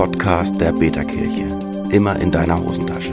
[0.00, 1.46] Podcast der Beta-Kirche.
[1.90, 3.12] Immer in deiner Hosentasche.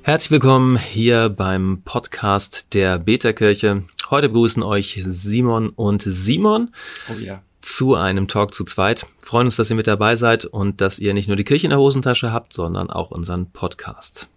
[0.00, 3.84] Herzlich willkommen hier beim Podcast der Beta-Kirche.
[4.08, 6.70] Heute begrüßen euch Simon und Simon.
[7.10, 9.06] Oh ja zu einem Talk zu zweit.
[9.18, 11.70] Freuen uns, dass ihr mit dabei seid und dass ihr nicht nur die Kirche in
[11.70, 14.28] der Hosentasche habt, sondern auch unseren Podcast.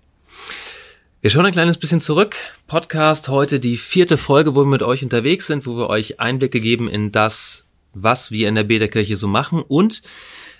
[1.21, 2.37] Wir schauen ein kleines bisschen zurück.
[2.67, 6.61] Podcast heute die vierte Folge, wo wir mit euch unterwegs sind, wo wir euch Einblicke
[6.61, 10.01] geben in das, was wir in der Beta-Kirche so machen und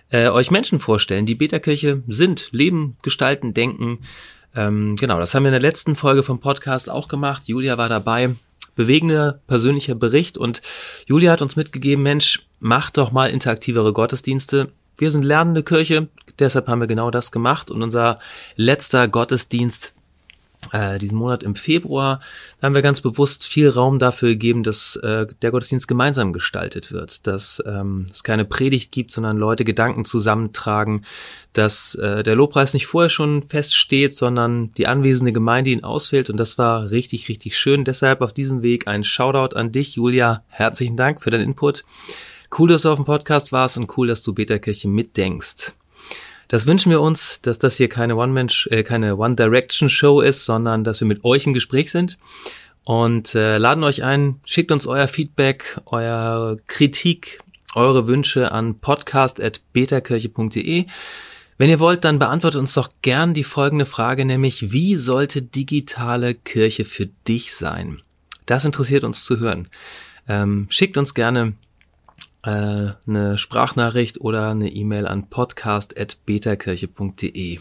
[0.09, 3.99] äh, euch Menschen vorstellen, die Beta-Kirche sind, leben, gestalten, denken.
[4.53, 7.47] Ähm, genau, das haben wir in der letzten Folge vom Podcast auch gemacht.
[7.47, 8.35] Julia war dabei
[8.79, 10.61] bewegender persönlicher Bericht und
[11.05, 14.71] Julia hat uns mitgegeben, Mensch, macht doch mal interaktivere Gottesdienste.
[14.97, 16.07] Wir sind lernende Kirche,
[16.39, 18.19] deshalb haben wir genau das gemacht und unser
[18.55, 19.91] letzter Gottesdienst
[20.71, 22.19] äh, diesen Monat im Februar,
[22.59, 26.91] da haben wir ganz bewusst viel Raum dafür gegeben, dass äh, der Gottesdienst gemeinsam gestaltet
[26.91, 31.05] wird, dass ähm, es keine Predigt gibt, sondern Leute Gedanken zusammentragen,
[31.53, 36.37] dass äh, der Lobpreis nicht vorher schon feststeht, sondern die anwesende Gemeinde ihn auswählt und
[36.37, 37.85] das war richtig, richtig schön.
[37.85, 40.43] Deshalb auf diesem Weg ein Shoutout an dich, Julia.
[40.49, 41.83] Herzlichen Dank für deinen Input.
[42.57, 45.73] Cool, dass du auf dem Podcast warst und cool, dass du Beta-Kirche mitdenkst.
[46.49, 50.99] Das wünschen wir uns, dass das hier keine One-Man, äh, keine One-Direction-Show ist, sondern dass
[50.99, 52.17] wir mit euch im Gespräch sind
[52.83, 57.39] und äh, laden euch ein, schickt uns euer Feedback, euer Kritik,
[57.75, 60.87] eure Wünsche an podcast.betakirche.de.
[61.59, 66.33] Wenn ihr wollt, dann beantwortet uns doch gern die folgende Frage, nämlich wie sollte digitale
[66.33, 68.01] Kirche für dich sein?
[68.47, 69.67] Das interessiert uns zu hören.
[70.27, 71.53] Ähm, schickt uns gerne
[72.43, 77.59] äh, eine Sprachnachricht oder eine E-Mail an podcast.betakirche.de.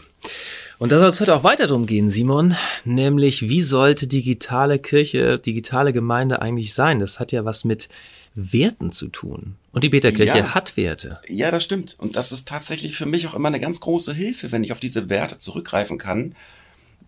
[0.77, 2.55] Und da soll es heute auch weiter drum gehen, Simon,
[2.85, 6.99] nämlich wie sollte digitale Kirche, digitale Gemeinde eigentlich sein?
[6.99, 7.89] Das hat ja was mit
[8.35, 9.55] Werten zu tun.
[9.71, 11.19] Und die Betakirche ja, hat Werte.
[11.27, 11.95] Ja, das stimmt.
[11.99, 14.79] Und das ist tatsächlich für mich auch immer eine ganz große Hilfe, wenn ich auf
[14.79, 16.35] diese Werte zurückgreifen kann.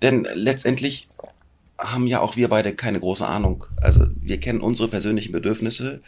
[0.02, 1.08] Denn letztendlich
[1.78, 3.66] haben ja auch wir beide keine große Ahnung.
[3.78, 6.02] Also wir kennen unsere persönlichen Bedürfnisse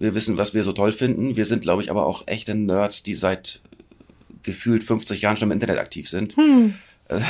[0.00, 1.36] wir wissen, was wir so toll finden.
[1.36, 3.60] Wir sind, glaube ich, aber auch echte Nerds, die seit
[4.42, 6.36] gefühlt 50 Jahren schon im Internet aktiv sind.
[6.36, 6.74] Hm.
[7.08, 7.20] Äh,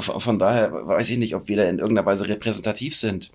[0.00, 3.30] von daher weiß ich nicht, ob wir da in irgendeiner Weise repräsentativ sind.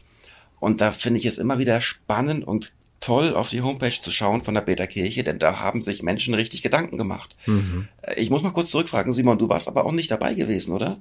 [0.59, 4.41] Und da finde ich es immer wieder spannend und toll, auf die Homepage zu schauen
[4.41, 7.37] von der Beta-Kirche, denn da haben sich Menschen richtig Gedanken gemacht.
[7.45, 7.87] Mhm.
[8.01, 10.97] Äh, ich muss mal kurz zurückfragen, Simon, du warst aber auch nicht dabei gewesen, oder?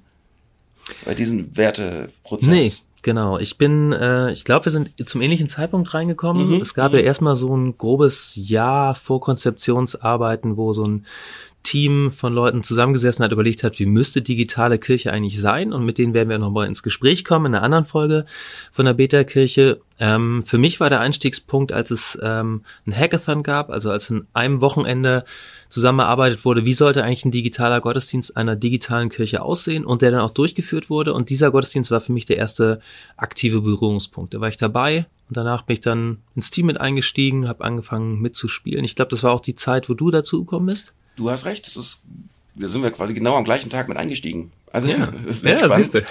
[1.04, 2.48] Bei diesem Werteprozess.
[2.48, 2.72] Nee,
[3.02, 6.56] Genau, ich bin, äh, ich glaube, wir sind zum ähnlichen Zeitpunkt reingekommen.
[6.56, 6.60] Mhm.
[6.60, 6.98] Es gab mhm.
[6.98, 11.06] ja erstmal so ein grobes Jahr vor Konzeptionsarbeiten, wo so ein
[11.62, 15.98] Team von Leuten zusammengesessen hat, überlegt hat, wie müsste digitale Kirche eigentlich sein und mit
[15.98, 18.24] denen werden wir nochmal ins Gespräch kommen in einer anderen Folge
[18.72, 19.80] von der Beta-Kirche.
[19.98, 24.26] Ähm, für mich war der Einstiegspunkt, als es ähm, ein Hackathon gab, also als in
[24.32, 25.24] einem Wochenende
[25.68, 30.20] zusammengearbeitet wurde, wie sollte eigentlich ein digitaler Gottesdienst einer digitalen Kirche aussehen und der dann
[30.20, 31.12] auch durchgeführt wurde.
[31.12, 32.80] Und dieser Gottesdienst war für mich der erste
[33.16, 34.32] aktive Berührungspunkt.
[34.32, 38.20] Da war ich dabei und danach bin ich dann ins Team mit eingestiegen, habe angefangen
[38.20, 38.84] mitzuspielen.
[38.84, 40.94] Ich glaube, das war auch die Zeit, wo du dazu gekommen bist.
[41.16, 42.02] Du hast recht, das ist,
[42.54, 44.52] wir sind wir quasi genau am gleichen Tag mit eingestiegen.
[44.72, 46.02] Also ja, das ist ja, siehst du.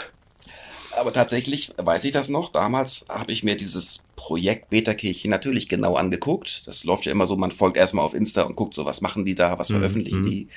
[0.98, 2.52] Aber tatsächlich weiß ich das noch.
[2.52, 6.68] Damals habe ich mir dieses Projekt Beta-Kirche natürlich genau angeguckt.
[6.68, 9.24] Das läuft ja immer so, man folgt erstmal auf Insta und guckt so, was machen
[9.24, 10.30] die da, was mhm, veröffentlichen mhm.
[10.30, 10.48] die.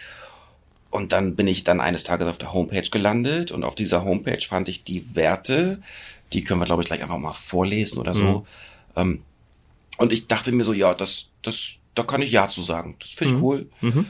[0.91, 4.41] Und dann bin ich dann eines Tages auf der Homepage gelandet und auf dieser Homepage
[4.41, 5.81] fand ich die Werte,
[6.32, 8.41] die können wir glaube ich gleich einfach mal vorlesen oder so.
[8.41, 8.44] Mhm.
[8.96, 9.22] Ähm,
[9.96, 12.96] und ich dachte mir so, ja, das, das, da kann ich ja zu sagen.
[13.00, 13.44] Das finde ich mhm.
[13.44, 13.70] cool.
[13.80, 14.06] Mhm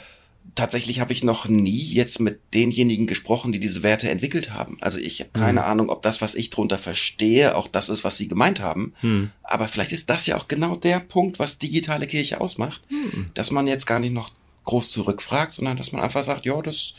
[0.54, 4.78] tatsächlich habe ich noch nie jetzt mit denjenigen gesprochen, die diese Werte entwickelt haben.
[4.80, 5.66] Also ich habe keine mhm.
[5.66, 8.94] Ahnung, ob das, was ich drunter verstehe, auch das ist, was sie gemeint haben.
[9.02, 9.30] Mhm.
[9.42, 13.30] Aber vielleicht ist das ja auch genau der Punkt, was digitale Kirche ausmacht, mhm.
[13.34, 14.30] dass man jetzt gar nicht noch
[14.64, 16.94] groß zurückfragt, sondern dass man einfach sagt, ja, das,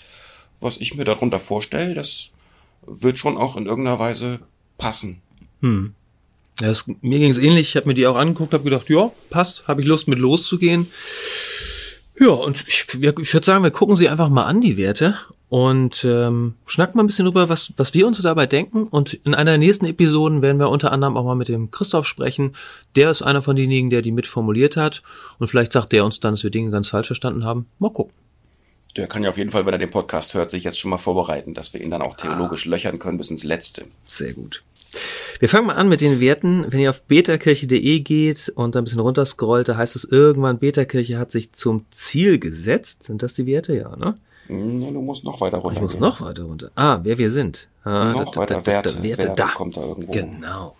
[0.60, 2.30] was ich mir darunter vorstelle, das
[2.86, 4.40] wird schon auch in irgendeiner Weise
[4.82, 5.22] passen.
[5.62, 5.94] Hm.
[6.60, 7.70] Ja, das, mir ging es ähnlich.
[7.70, 10.92] Ich habe mir die auch angeguckt, habe gedacht, ja, passt, habe ich Lust mit loszugehen.
[12.20, 15.16] Ja, und ich, ich würde sagen, wir gucken sie einfach mal an, die Werte,
[15.52, 18.84] und ähm, schnacken mal ein bisschen drüber, was, was wir uns dabei denken.
[18.84, 22.08] Und in einer der nächsten Episoden werden wir unter anderem auch mal mit dem Christoph
[22.08, 22.56] sprechen.
[22.96, 25.04] Der ist einer von denjenigen, der die mitformuliert hat.
[25.40, 27.68] Und vielleicht sagt der uns dann, dass wir Dinge ganz falsch verstanden haben.
[27.80, 28.14] Mal gucken.
[28.96, 30.98] Der kann ja auf jeden Fall, wenn er den Podcast hört, sich jetzt schon mal
[30.98, 32.70] vorbereiten, dass wir ihn dann auch theologisch ah.
[32.70, 33.84] löchern können bis ins Letzte.
[34.06, 34.64] Sehr gut.
[35.40, 36.66] Wir fangen mal an mit den Werten.
[36.70, 41.32] Wenn ihr auf betakirche.de geht und ein bisschen runterscrollt, da heißt es irgendwann, Betakirche hat
[41.32, 43.04] sich zum Ziel gesetzt.
[43.04, 43.76] Sind das die Werte?
[43.76, 44.16] Ja, ne?
[44.48, 45.78] Hm, du musst noch weiter runter.
[45.78, 46.02] Ich muss gehen.
[46.02, 46.72] noch weiter runter.
[46.76, 47.70] Ah, wer wir sind.
[47.84, 48.94] Ah, noch da, weiter da, Werte.
[48.94, 49.48] Da, Werte, da.
[49.48, 50.12] kommt da irgendwo.
[50.12, 50.76] Genau.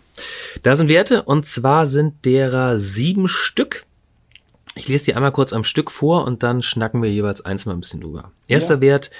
[0.62, 3.86] Da sind Werte und zwar sind derer sieben Stück.
[4.74, 7.72] Ich lese die einmal kurz am Stück vor und dann schnacken wir jeweils eins mal
[7.72, 8.30] ein bisschen drüber.
[8.48, 8.80] Erster ja.
[8.80, 9.10] Wert,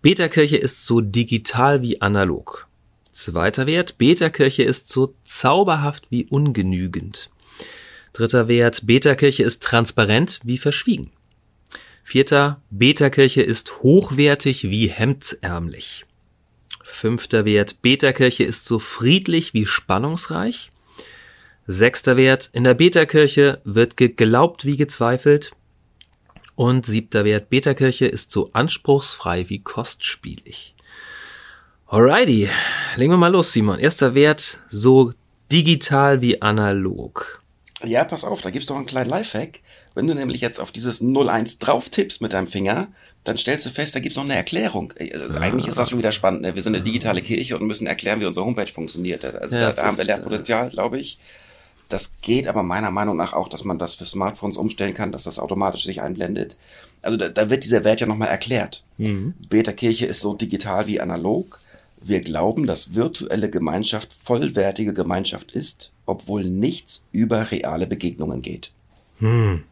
[0.00, 2.68] Beta-Kirche ist so digital wie analog.
[3.12, 7.30] Zweiter Wert, Beta-Kirche ist so zauberhaft wie ungenügend.
[8.14, 11.12] Dritter Wert, Beta-Kirche ist transparent wie verschwiegen.
[12.02, 16.06] Vierter, Beta-Kirche ist hochwertig wie hemdsärmlich.
[16.82, 20.70] Fünfter Wert, Beta-Kirche ist so friedlich wie spannungsreich.
[21.66, 25.52] Sechster Wert, in der Beta-Kirche wird geglaubt wie gezweifelt.
[26.54, 30.74] Und siebter Wert, Beta-Kirche ist so anspruchsfrei wie kostspielig.
[31.92, 32.48] Alrighty,
[32.96, 33.78] legen wir mal los, Simon.
[33.78, 35.12] Erster Wert, so
[35.52, 37.42] digital wie analog.
[37.84, 39.60] Ja, pass auf, da gibt's doch einen kleinen Lifehack.
[39.94, 42.88] Wenn du nämlich jetzt auf dieses 01 drauf tippst mit deinem Finger,
[43.24, 44.94] dann stellst du fest, da gibt's noch eine Erklärung.
[44.98, 46.40] Also eigentlich ist das schon wieder spannend.
[46.40, 46.54] Ne?
[46.54, 49.22] Wir sind eine digitale Kirche und müssen erklären, wie unsere Homepage funktioniert.
[49.26, 51.18] Also ja, da, da haben wir Lernpotenzial, glaube ich.
[51.90, 55.24] Das geht aber meiner Meinung nach auch, dass man das für Smartphones umstellen kann, dass
[55.24, 56.56] das automatisch sich einblendet.
[57.02, 58.82] Also da, da wird dieser Wert ja nochmal erklärt.
[58.96, 59.34] Mhm.
[59.50, 61.60] Beta-Kirche ist so digital wie analog.
[62.04, 68.72] Wir glauben, dass virtuelle Gemeinschaft vollwertige Gemeinschaft ist, obwohl nichts über reale Begegnungen geht.
[69.20, 69.64] Mhm.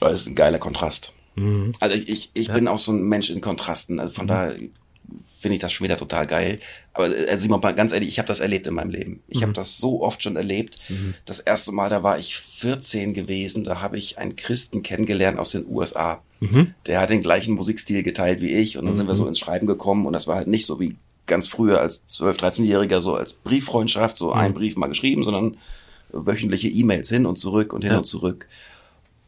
[0.00, 1.12] Das ist ein geiler Kontrast.
[1.36, 1.72] Mhm.
[1.80, 2.54] Also ich, ich, ich ja.
[2.54, 4.00] bin auch so ein Mensch in Kontrasten.
[4.00, 4.28] Also von mhm.
[4.28, 4.56] daher
[5.38, 6.58] finde ich das schon wieder total geil.
[6.94, 9.22] Aber äh, Simon, ganz ehrlich, ich habe das erlebt in meinem Leben.
[9.28, 9.42] Ich mhm.
[9.42, 10.78] habe das so oft schon erlebt.
[10.88, 11.14] Mhm.
[11.26, 15.50] Das erste Mal, da war ich 14 gewesen, da habe ich einen Christen kennengelernt aus
[15.50, 16.22] den USA.
[16.40, 16.74] Mhm.
[16.86, 19.30] Der hat den gleichen Musikstil geteilt wie ich und dann sind wir so mhm.
[19.30, 20.96] ins Schreiben gekommen und das war halt nicht so wie
[21.26, 24.54] ganz früher als 12-, 13-Jähriger so als Brieffreundschaft, so ein mhm.
[24.54, 25.56] Brief mal geschrieben, sondern
[26.12, 27.98] wöchentliche E-Mails hin und zurück und hin ja.
[27.98, 28.48] und zurück.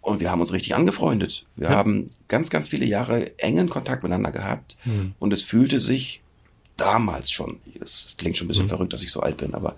[0.01, 1.47] Und wir haben uns richtig angefreundet.
[1.57, 1.75] Wir ja.
[1.75, 4.77] haben ganz, ganz viele Jahre engen Kontakt miteinander gehabt.
[4.85, 5.15] Mhm.
[5.19, 6.21] Und es fühlte sich
[6.77, 8.71] damals schon, es klingt schon ein bisschen mhm.
[8.71, 9.77] verrückt, dass ich so alt bin, aber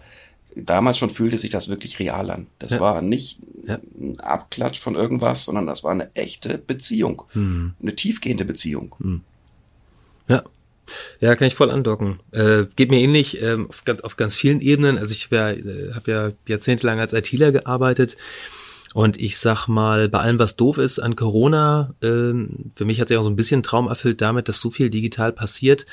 [0.56, 2.46] damals schon fühlte sich das wirklich real an.
[2.58, 2.80] Das ja.
[2.80, 3.78] war nicht ja.
[3.98, 7.22] ein Abklatsch von irgendwas, sondern das war eine echte Beziehung.
[7.34, 7.74] Mhm.
[7.80, 8.94] Eine tiefgehende Beziehung.
[8.98, 9.20] Mhm.
[10.28, 10.42] Ja.
[11.20, 12.20] Ja, kann ich voll andocken.
[12.32, 14.96] Äh, geht mir ähnlich ähm, auf, auf, ganz vielen Ebenen.
[14.96, 18.16] Also ich habe ja, äh, hab ja jahrzehntelang als ITler gearbeitet
[18.94, 22.32] und ich sag mal, bei allem, was doof ist an Corona, äh,
[22.74, 25.32] für mich hat sich auch so ein bisschen Traum erfüllt damit, dass so viel digital
[25.32, 25.84] passiert.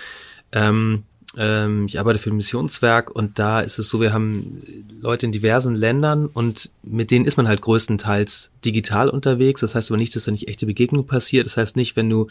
[0.51, 1.03] Ähm,
[1.37, 4.61] ähm, ich arbeite für ein Missionswerk und da ist es so, wir haben
[5.01, 9.61] Leute in diversen Ländern und mit denen ist man halt größtenteils digital unterwegs.
[9.61, 11.45] Das heißt aber nicht, dass da nicht echte Begegnung passiert.
[11.45, 12.27] Das heißt nicht, wenn du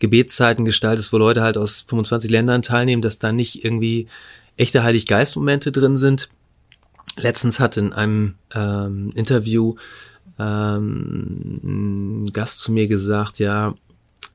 [0.00, 4.06] Gebetszeiten gestaltest, wo Leute halt aus 25 Ländern teilnehmen, dass da nicht irgendwie
[4.56, 6.28] echte Heiliggeist-Momente drin sind
[7.18, 9.74] letztens hat in einem ähm, Interview
[10.38, 13.74] ähm, ein Gast zu mir gesagt, ja,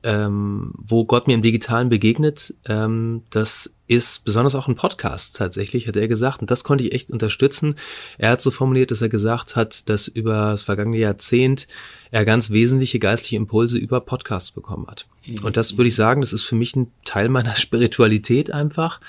[0.04, 5.88] ähm, wo Gott mir im Digitalen begegnet, ähm, das ist besonders auch ein Podcast tatsächlich,
[5.88, 6.42] hat er gesagt.
[6.42, 7.76] Und das konnte ich echt unterstützen.
[8.18, 11.66] Er hat so formuliert, dass er gesagt hat, dass über das vergangene Jahrzehnt
[12.10, 15.06] er ganz wesentliche geistliche Impulse über Podcasts bekommen hat.
[15.26, 15.44] Mhm.
[15.44, 19.00] Und das würde ich sagen, das ist für mich ein Teil meiner Spiritualität einfach.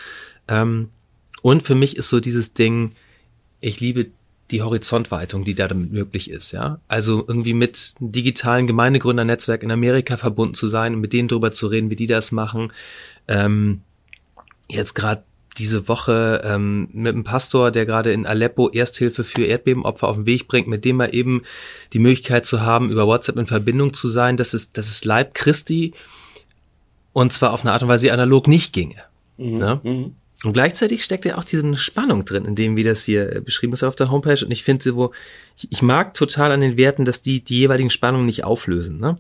[0.47, 0.89] Ähm,
[1.41, 2.93] und für mich ist so dieses Ding,
[3.59, 4.07] ich liebe
[4.51, 6.79] die Horizontweitung, die da damit möglich ist, ja.
[6.87, 11.67] Also irgendwie mit digitalen Gemeindegründernetzwerk in Amerika verbunden zu sein und mit denen drüber zu
[11.67, 12.71] reden, wie die das machen.
[13.27, 13.81] Ähm,
[14.69, 15.23] jetzt gerade
[15.57, 20.25] diese Woche ähm, mit einem Pastor, der gerade in Aleppo Ersthilfe für Erdbebenopfer auf den
[20.25, 21.43] Weg bringt, mit dem er eben
[21.93, 25.33] die Möglichkeit zu haben, über WhatsApp in Verbindung zu sein, dass es, dass es Leib
[25.33, 25.93] Christi
[27.13, 29.01] und zwar auf eine Art und Weise analog nicht ginge.
[29.37, 29.57] Mhm.
[29.57, 29.81] Ne?
[29.83, 30.15] Mhm.
[30.45, 33.73] Und gleichzeitig steckt ja auch diese Spannung drin, in dem, wie das hier äh, beschrieben
[33.73, 34.45] ist auf der Homepage.
[34.45, 35.11] Und ich finde, wo
[35.57, 38.99] ich, ich mag total an den Werten, dass die die jeweiligen Spannungen nicht auflösen.
[38.99, 39.17] Ne?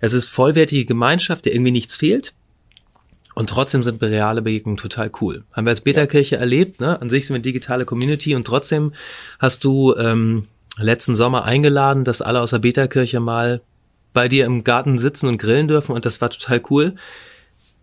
[0.00, 2.34] Es ist vollwertige Gemeinschaft, der irgendwie nichts fehlt.
[3.34, 5.44] Und trotzdem sind reale Begegnungen total cool.
[5.52, 7.00] Haben wir als Beta-Kirche erlebt, ne?
[7.00, 8.92] An sich sind wir digitale Community und trotzdem
[9.38, 10.48] hast du ähm,
[10.78, 13.62] letzten Sommer eingeladen, dass alle aus der Beta-Kirche mal
[14.12, 16.96] bei dir im Garten sitzen und grillen dürfen und das war total cool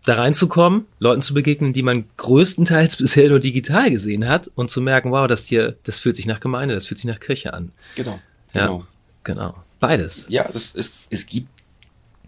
[0.08, 4.80] da reinzukommen, Leuten zu begegnen, die man größtenteils bisher nur digital gesehen hat und zu
[4.80, 7.72] merken, wow, das hier, das fühlt sich nach Gemeinde, das fühlt sich nach Kirche an.
[7.94, 8.18] Genau.
[8.54, 8.86] Ja, genau.
[9.24, 9.54] genau.
[9.80, 10.26] Beides.
[10.28, 11.48] Ja, das ist, es gibt,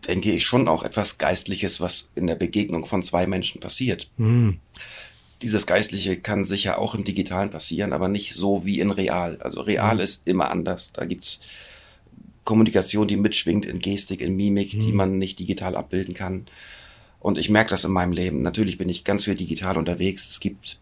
[0.06, 4.08] denke ich, schon auch etwas Geistliches, was in der Begegnung von zwei Menschen passiert.
[4.18, 4.60] Mhm.
[5.42, 9.38] Dieses Geistliche kann sicher auch im Digitalen passieren, aber nicht so wie in Real.
[9.40, 10.00] Also Real mhm.
[10.02, 10.92] ist immer anders.
[10.92, 11.40] Da gibt's
[12.44, 14.80] Kommunikation, die mitschwingt in Gestik, in Mimik, mhm.
[14.80, 16.46] die man nicht digital abbilden kann.
[17.20, 18.42] Und ich merke das in meinem Leben.
[18.42, 20.28] Natürlich bin ich ganz viel digital unterwegs.
[20.28, 20.80] Es gibt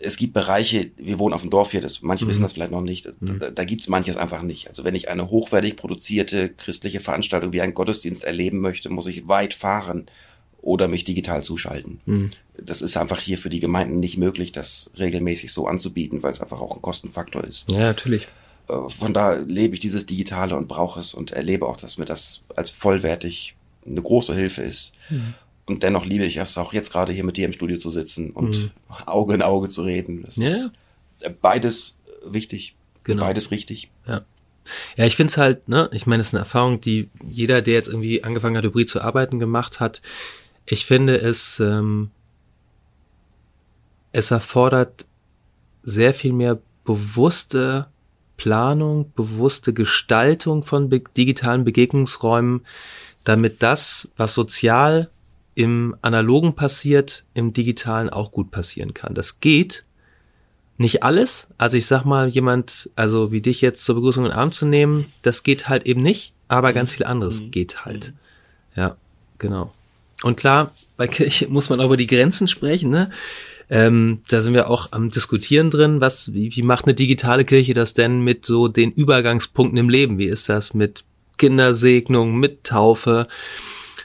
[0.00, 2.30] es gibt Bereiche, wir wohnen auf dem Dorf hier, das, manche mhm.
[2.30, 3.38] wissen das vielleicht noch nicht, mhm.
[3.38, 4.68] da, da gibt's manches einfach nicht.
[4.68, 9.28] Also wenn ich eine hochwertig produzierte christliche Veranstaltung wie einen Gottesdienst erleben möchte, muss ich
[9.28, 10.06] weit fahren
[10.60, 12.00] oder mich digital zuschalten.
[12.06, 12.30] Mhm.
[12.58, 16.40] Das ist einfach hier für die Gemeinden nicht möglich, das regelmäßig so anzubieten, weil es
[16.40, 17.70] einfach auch ein Kostenfaktor ist.
[17.70, 18.28] Ja, natürlich.
[18.68, 22.06] Äh, von da lebe ich dieses Digitale und brauche es und erlebe auch, dass mir
[22.06, 23.54] das als vollwertig
[23.86, 24.94] eine große Hilfe ist.
[25.10, 25.34] Mhm.
[25.66, 28.30] Und dennoch liebe ich es auch jetzt gerade hier mit dir im Studio zu sitzen
[28.30, 28.70] und mhm.
[29.06, 30.22] Auge in Auge zu reden.
[30.22, 30.48] Das ja.
[30.48, 30.70] ist
[31.40, 33.24] beides wichtig, genau.
[33.24, 33.90] beides richtig.
[34.06, 34.22] Ja.
[34.96, 37.74] Ja, ich finde es halt, ne, ich meine, es ist eine Erfahrung, die jeder, der
[37.74, 40.00] jetzt irgendwie angefangen hat, hybrid zu arbeiten, gemacht hat.
[40.64, 42.10] Ich finde es, ähm,
[44.12, 45.04] es erfordert
[45.82, 47.88] sehr viel mehr bewusste
[48.36, 52.64] Planung, bewusste Gestaltung von be digitalen Begegnungsräumen,
[53.24, 55.10] damit das, was sozial
[55.54, 59.14] im analogen passiert, im digitalen auch gut passieren kann.
[59.14, 59.82] Das geht.
[60.76, 61.46] Nicht alles.
[61.56, 64.66] Also ich sag mal, jemand, also wie dich jetzt zur Begrüßung in den Arm zu
[64.66, 67.50] nehmen, das geht halt eben nicht, aber ganz viel anderes mhm.
[67.52, 68.08] geht halt.
[68.08, 68.80] Mhm.
[68.80, 68.96] Ja,
[69.38, 69.72] genau.
[70.22, 73.10] Und klar, bei Kirche muss man auch über die Grenzen sprechen, ne?
[73.70, 77.72] Ähm, da sind wir auch am Diskutieren drin, was, wie, wie macht eine digitale Kirche
[77.72, 80.18] das denn mit so den Übergangspunkten im Leben?
[80.18, 81.04] Wie ist das mit
[81.38, 83.26] Kindersegnung, mit Taufe?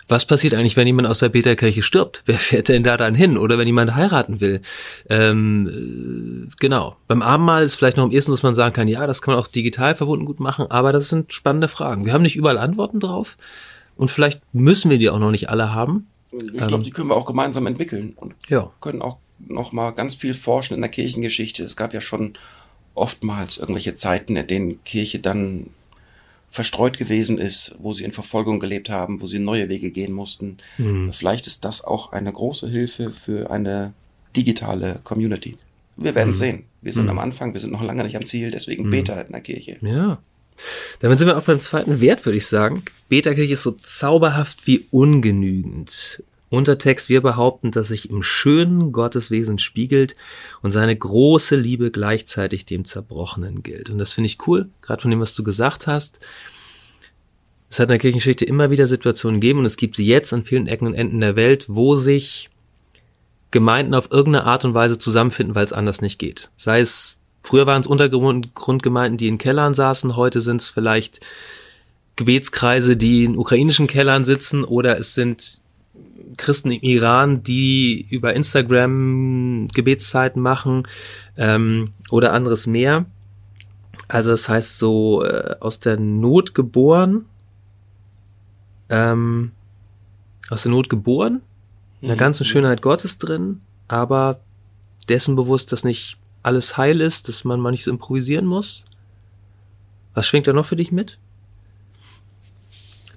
[0.10, 2.24] Was passiert eigentlich, wenn jemand aus der Peterkirche stirbt?
[2.26, 3.38] Wer fährt denn da dann hin?
[3.38, 4.62] Oder wenn jemand heiraten will?
[5.10, 6.98] Ähm, äh, genau.
[7.08, 9.42] Beim Abendmahl ist vielleicht noch am ehesten, dass man sagen kann, ja, das kann man
[9.42, 12.06] auch digital verbunden gut machen, aber das sind spannende Fragen.
[12.06, 13.38] Wir haben nicht überall Antworten drauf
[13.96, 16.08] und vielleicht müssen wir die auch noch nicht alle haben.
[16.32, 18.72] Ich glaube, ähm, die können wir auch gemeinsam entwickeln und ja.
[18.82, 21.64] können auch noch mal ganz viel forschen in der Kirchengeschichte.
[21.64, 22.34] Es gab ja schon
[22.94, 25.68] oftmals irgendwelche Zeiten, in denen Kirche dann
[26.50, 30.58] verstreut gewesen ist, wo sie in Verfolgung gelebt haben, wo sie neue Wege gehen mussten.
[30.78, 31.14] Mhm.
[31.14, 33.94] Vielleicht ist das auch eine große Hilfe für eine
[34.36, 35.58] digitale Community.
[35.96, 36.34] Wir werden mhm.
[36.34, 36.64] sehen.
[36.82, 37.12] Wir sind mhm.
[37.12, 38.90] am Anfang, wir sind noch lange nicht am Ziel, deswegen mhm.
[38.92, 39.78] Beta in der Kirche.
[39.82, 40.20] Ja.
[41.00, 42.84] Damit sind wir auch beim zweiten Wert, würde ich sagen.
[43.08, 46.24] Beta-Kirche ist so zauberhaft wie ungenügend.
[46.50, 50.16] Untertext, wir behaupten, dass sich im schönen Gotteswesen spiegelt
[50.62, 53.90] und seine große Liebe gleichzeitig dem Zerbrochenen gilt.
[53.90, 56.20] Und das finde ich cool, gerade von dem, was du gesagt hast.
[57.70, 60.44] Es hat in der Kirchengeschichte immer wieder Situationen gegeben und es gibt sie jetzt an
[60.44, 62.50] vielen Ecken und Enden der Welt, wo sich
[63.52, 66.50] Gemeinden auf irgendeine Art und Weise zusammenfinden, weil es anders nicht geht.
[66.58, 71.20] Sei es, früher waren es Untergrundgemeinden, die in Kellern saßen, heute sind es vielleicht
[72.16, 75.62] Gebetskreise, die in ukrainischen Kellern sitzen oder es sind
[76.38, 80.88] Christen im Iran, die über Instagram Gebetszeiten machen
[81.38, 83.06] ähm, oder anderes mehr.
[84.08, 87.26] Also das heißt so äh, aus der Not geboren,
[88.90, 89.52] ähm,
[90.50, 91.42] aus der Not geboren,
[92.02, 92.20] in der mhm.
[92.20, 94.40] ganzen Schönheit Gottes drin, aber
[95.08, 98.86] dessen bewusst, dass nicht alles heil ist, dass man mal nichts improvisieren muss.
[100.14, 101.18] Was schwingt da noch für dich mit?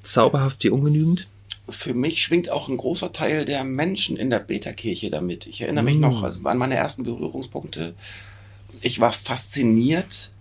[0.02, 1.28] Zauberhaft wie ungenügend?
[1.68, 5.46] Für mich schwingt auch ein großer Teil der Menschen in der Beta-Kirche damit.
[5.46, 6.00] Ich erinnere mich mm.
[6.00, 7.94] noch also an meine ersten Berührungspunkte.
[8.80, 10.32] Ich war fasziniert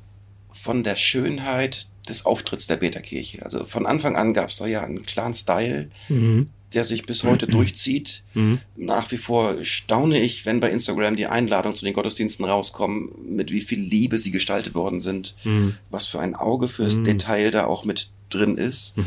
[0.51, 3.43] von der Schönheit des Auftritts der Beta-Kirche.
[3.43, 6.49] Also von Anfang an gab es da ja einen klaren Style, mhm.
[6.73, 8.23] der sich bis heute durchzieht.
[8.33, 8.59] Mhm.
[8.75, 13.51] Nach wie vor staune ich, wenn bei Instagram die Einladungen zu den Gottesdiensten rauskommen, mit
[13.51, 15.75] wie viel Liebe sie gestaltet worden sind, mhm.
[15.89, 17.03] was für ein Auge fürs mhm.
[17.03, 18.97] Detail da auch mit drin ist.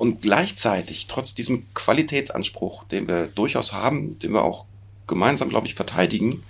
[0.00, 4.64] Und gleichzeitig, trotz diesem Qualitätsanspruch, den wir durchaus haben, den wir auch
[5.06, 6.42] gemeinsam, glaube ich, verteidigen,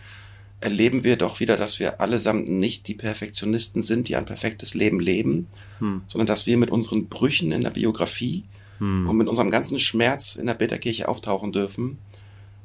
[0.60, 5.00] erleben wir doch wieder, dass wir allesamt nicht die Perfektionisten sind, die ein perfektes Leben
[5.00, 5.48] leben,
[5.80, 6.02] hm.
[6.06, 8.44] sondern dass wir mit unseren Brüchen in der Biografie
[8.78, 9.08] hm.
[9.08, 11.98] und mit unserem ganzen Schmerz in der Betterkirche auftauchen dürfen,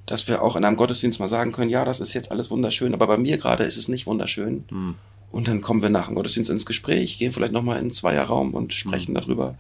[0.06, 2.94] dass wir auch in einem Gottesdienst mal sagen können, ja, das ist jetzt alles wunderschön,
[2.94, 4.66] aber bei mir gerade ist es nicht wunderschön.
[4.70, 4.94] Hm.
[5.32, 8.54] Und dann kommen wir nach dem Gottesdienst ins Gespräch, gehen vielleicht nochmal in einen Zweierraum
[8.54, 9.22] und sprechen hm.
[9.22, 9.56] darüber,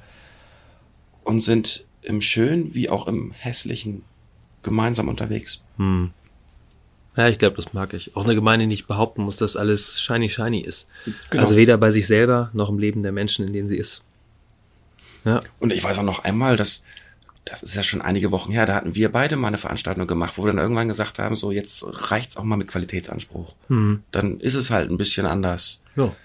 [1.25, 4.03] und sind im Schönen wie auch im Hässlichen
[4.62, 5.62] gemeinsam unterwegs.
[5.77, 6.12] Hm.
[7.17, 8.15] Ja, ich glaube, das mag ich.
[8.15, 10.88] Auch eine Gemeinde, die nicht behaupten muss, dass alles shiny shiny ist.
[11.29, 11.44] Genau.
[11.44, 14.03] Also weder bei sich selber noch im Leben der Menschen, in denen sie ist.
[15.24, 15.41] Ja.
[15.60, 16.84] Und ich weiß auch noch einmal, dass
[17.46, 20.34] das ist ja schon einige Wochen her, da hatten wir beide mal eine Veranstaltung gemacht,
[20.36, 23.55] wo wir dann irgendwann gesagt haben, so jetzt reicht's auch mal mit Qualitätsanspruch.
[23.67, 24.01] Hm.
[24.12, 25.79] Dann ist es halt ein bisschen anders.
[25.96, 26.15] Ja.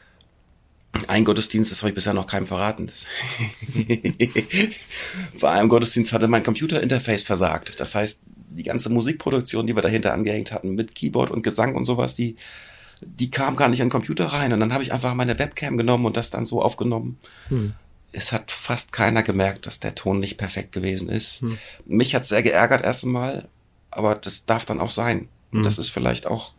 [1.06, 2.90] Ein Gottesdienst, das habe ich bisher noch keinem verraten.
[5.40, 7.78] Bei einem Gottesdienst hatte mein Computerinterface versagt.
[7.78, 11.84] Das heißt, die ganze Musikproduktion, die wir dahinter angehängt hatten, mit Keyboard und Gesang und
[11.84, 12.34] sowas, die,
[13.02, 14.52] die kam gar nicht in den Computer rein.
[14.52, 17.18] Und dann habe ich einfach meine Webcam genommen und das dann so aufgenommen.
[17.48, 17.74] Hm.
[18.10, 21.42] Es hat fast keiner gemerkt, dass der Ton nicht perfekt gewesen ist.
[21.42, 21.58] Hm.
[21.86, 23.48] Mich hat sehr geärgert erst einmal,
[23.92, 25.28] aber das darf dann auch sein.
[25.52, 25.62] Hm.
[25.62, 26.52] Das ist vielleicht auch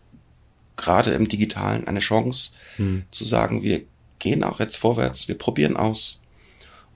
[0.77, 3.03] gerade im Digitalen eine Chance hm.
[3.11, 3.81] zu sagen, wir
[4.21, 6.19] gehen auch jetzt vorwärts, wir probieren aus.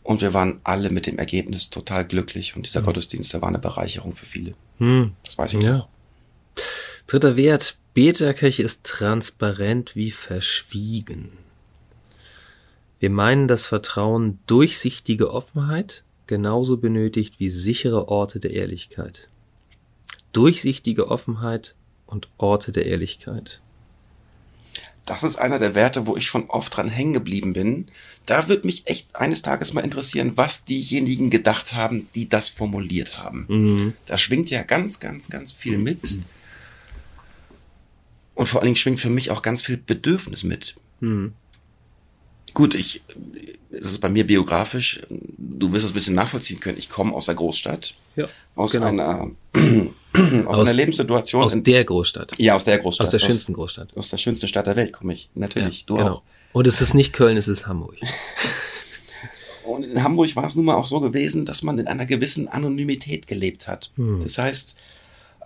[0.03, 2.55] Und wir waren alle mit dem Ergebnis total glücklich.
[2.55, 2.86] Und dieser hm.
[2.86, 4.53] Gottesdienst, der war eine Bereicherung für viele.
[4.77, 5.13] Hm.
[5.25, 5.77] Das weiß ich ja.
[5.79, 5.88] Noch.
[7.08, 7.77] Dritter Wert.
[7.96, 11.32] Beterkirche ist transparent wie verschwiegen.
[13.00, 19.27] Wir meinen das Vertrauen durchsichtige Offenheit genauso benötigt wie sichere Orte der Ehrlichkeit.
[20.34, 23.62] Durchsichtige Offenheit und Orte der Ehrlichkeit.
[25.06, 27.86] Das ist einer der Werte, wo ich schon oft dran hängen geblieben bin.
[28.26, 33.18] Da wird mich echt eines Tages mal interessieren, was diejenigen gedacht haben, die das formuliert
[33.18, 33.46] haben.
[33.48, 33.94] Mhm.
[34.08, 36.18] Da schwingt ja ganz, ganz, ganz viel mit.
[38.34, 40.76] Und vor allen Dingen schwingt für mich auch ganz viel Bedürfnis mit.
[41.02, 41.34] Mhm.
[42.56, 43.04] Gut, ich,
[43.70, 46.78] es ist bei mir biografisch, du wirst es ein bisschen nachvollziehen können.
[46.78, 47.94] Ich komme aus der Großstadt.
[48.16, 48.88] Ja, aus genau.
[48.88, 49.32] einer,
[50.46, 51.44] aus, aus, einer Lebenssituation.
[51.44, 52.34] Aus in, der Großstadt.
[52.38, 53.08] Ja, aus der Großstadt.
[53.08, 53.98] Aus der schönsten aus, Großstadt.
[53.98, 55.30] Aus der schönsten Stadt der Welt komme ich.
[55.36, 56.12] Natürlich, ja, du genau.
[56.12, 56.22] auch.
[56.54, 57.96] Und es ist nicht Köln, es ist Hamburg.
[59.66, 62.48] Und in Hamburg war es nun mal auch so gewesen, dass man in einer gewissen
[62.48, 63.92] Anonymität gelebt hat.
[63.96, 64.20] Hm.
[64.22, 64.78] Das heißt,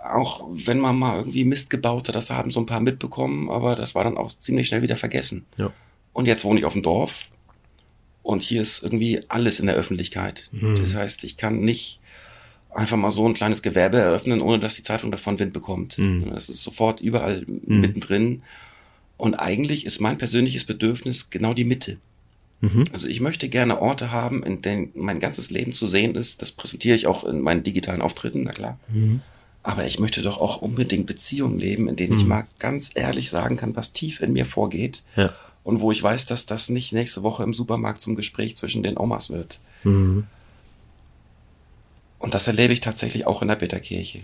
[0.03, 3.75] auch wenn man mal irgendwie Mist gebaut hat, das haben so ein paar mitbekommen, aber
[3.75, 5.45] das war dann auch ziemlich schnell wieder vergessen.
[5.57, 5.71] Ja.
[6.13, 7.29] Und jetzt wohne ich auf dem Dorf
[8.23, 10.49] und hier ist irgendwie alles in der Öffentlichkeit.
[10.51, 10.75] Mhm.
[10.75, 11.98] Das heißt, ich kann nicht
[12.73, 15.97] einfach mal so ein kleines Gewerbe eröffnen, ohne dass die Zeitung davon Wind bekommt.
[15.97, 16.31] Mhm.
[16.33, 17.79] Das ist sofort überall mhm.
[17.79, 18.41] mittendrin.
[19.17, 21.97] Und eigentlich ist mein persönliches Bedürfnis genau die Mitte.
[22.61, 22.85] Mhm.
[22.93, 26.41] Also ich möchte gerne Orte haben, in denen mein ganzes Leben zu sehen ist.
[26.41, 28.79] Das präsentiere ich auch in meinen digitalen Auftritten, na klar.
[28.89, 29.21] Mhm.
[29.61, 32.29] Aber ich möchte doch auch unbedingt Beziehungen leben, in denen ich mhm.
[32.29, 35.03] mal ganz ehrlich sagen kann, was tief in mir vorgeht.
[35.15, 35.33] Ja
[35.63, 38.97] und wo ich weiß, dass das nicht nächste Woche im Supermarkt zum Gespräch zwischen den
[38.97, 39.59] Omas wird.
[42.19, 42.23] Mhm.
[42.23, 44.21] Und das erlebe ich tatsächlich auch in der Bitterkirche.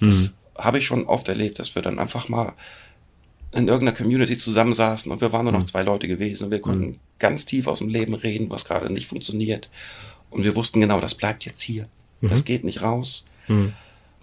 [0.00, 0.30] Das mhm.
[0.56, 2.52] habe ich schon oft erlebt, dass wir dann einfach mal
[3.52, 5.66] in irgendeiner Community zusammensaßen und wir waren nur noch mhm.
[5.66, 6.98] zwei Leute gewesen und wir konnten mhm.
[7.18, 9.70] ganz tief aus dem Leben reden, was gerade nicht funktioniert.
[10.30, 11.88] Und wir wussten genau, das bleibt jetzt hier.
[12.20, 12.28] Mhm.
[12.28, 13.24] Das geht nicht raus.
[13.48, 13.72] Mhm.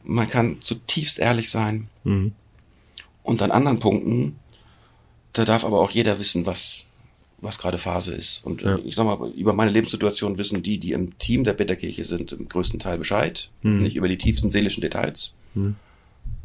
[0.03, 1.87] Man kann zutiefst ehrlich sein.
[2.03, 4.35] Und an anderen Punkten
[5.33, 6.85] da darf aber auch jeder wissen, was,
[7.43, 8.45] was gerade Phase ist.
[8.45, 8.79] Und ja.
[8.83, 12.47] ich sag mal, über meine Lebenssituation wissen die, die im Team der Bitterkirche sind, im
[12.47, 13.49] größten Teil Bescheid.
[13.61, 13.79] Hm.
[13.79, 15.33] Nicht über die tiefsten seelischen Details.
[15.53, 15.75] Hm.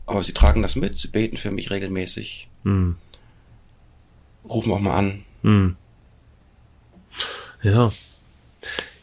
[0.07, 2.49] Aber sie tragen das mit, sie beten für mich regelmäßig.
[2.65, 2.97] Hm.
[4.49, 5.25] Rufen auch mal an.
[5.43, 5.77] Hm.
[7.63, 7.93] Ja.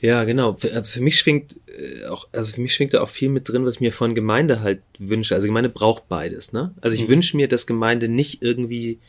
[0.02, 0.58] Ja, genau.
[0.74, 3.66] Also für mich schwingt äh, auch, also für mich schwingt da auch viel mit drin,
[3.66, 5.36] was ich mir von Gemeinde halt wünsche.
[5.36, 6.74] Also Gemeinde braucht beides, ne?
[6.82, 7.10] Also ich mhm.
[7.10, 9.00] wünsche mir, dass Gemeinde nicht irgendwie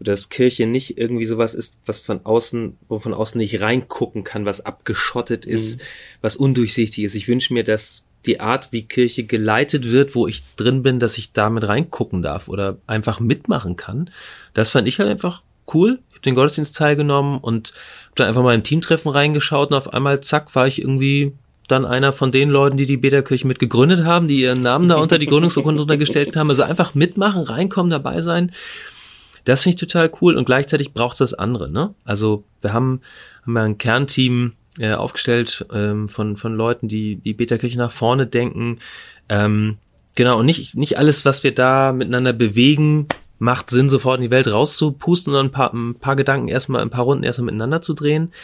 [0.00, 4.44] dass Kirche nicht irgendwie sowas ist, was von außen, wo von außen nicht reingucken kann,
[4.44, 5.84] was abgeschottet ist, mhm.
[6.20, 7.14] was undurchsichtig ist.
[7.14, 11.18] Ich wünsche mir, dass die Art, wie Kirche geleitet wird, wo ich drin bin, dass
[11.18, 14.10] ich damit reingucken darf oder einfach mitmachen kann.
[14.54, 16.00] Das fand ich halt einfach cool.
[16.10, 17.72] Ich habe den Gottesdienst teilgenommen und
[18.08, 21.32] hab dann einfach mal im Teamtreffen reingeschaut und auf einmal, zack, war ich irgendwie
[21.68, 24.96] dann einer von den Leuten, die die Bäderkirche mit gegründet haben, die ihren Namen da
[24.96, 26.48] unter die Gründungsurkunde untergestellt haben.
[26.48, 28.52] Also einfach mitmachen, reinkommen, dabei sein.
[29.48, 31.70] Das finde ich total cool und gleichzeitig braucht es das andere.
[31.70, 31.94] Ne?
[32.04, 33.00] Also wir haben,
[33.46, 38.26] haben ja ein Kernteam äh, aufgestellt ähm, von, von Leuten, die die Beta-Kirche nach vorne
[38.26, 38.80] denken.
[39.30, 39.78] Ähm,
[40.14, 43.08] genau, und nicht, nicht alles, was wir da miteinander bewegen,
[43.38, 46.90] macht Sinn, sofort in die Welt rauszupusten, sondern ein paar, ein paar Gedanken erstmal, ein
[46.90, 48.34] paar Runden erstmal miteinander zu drehen.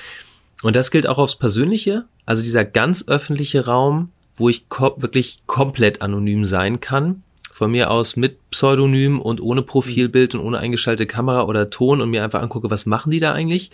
[0.62, 2.06] Und das gilt auch aufs Persönliche.
[2.24, 7.22] Also dieser ganz öffentliche Raum, wo ich ko wirklich komplett anonym sein kann
[7.54, 12.10] von mir aus mit Pseudonym und ohne Profilbild und ohne eingeschaltete Kamera oder Ton und
[12.10, 13.70] mir einfach angucke, was machen die da eigentlich?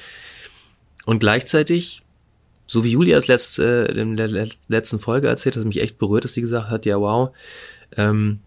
[1.06, 2.02] Und gleichzeitig,
[2.66, 6.26] so wie Julia es letzte, äh, in der letzten Folge erzählt, dass mich echt berührt,
[6.26, 7.30] dass sie gesagt hat, ja wow,
[7.96, 8.40] ähm,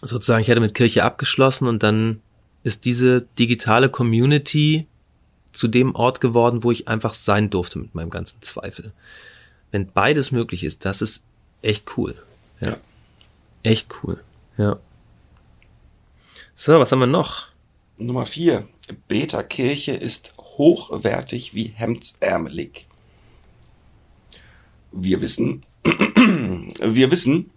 [0.00, 2.22] sozusagen, ich hatte mit Kirche abgeschlossen und dann
[2.62, 4.86] ist diese digitale Community
[5.52, 8.92] zu dem Ort geworden, wo ich einfach sein durfte mit meinem ganzen Zweifel.
[9.72, 11.22] Wenn beides möglich ist, das ist
[11.60, 12.14] echt cool.
[12.62, 12.70] Ja.
[12.70, 12.76] ja.
[13.62, 14.18] Echt cool.
[14.56, 14.78] Ja.
[16.54, 17.48] So, was haben wir noch?
[17.98, 18.68] Nummer vier.
[19.08, 22.86] Beta-Kirche ist hochwertig wie hemdsärmelig.
[24.92, 27.50] Wir wissen, wir wissen,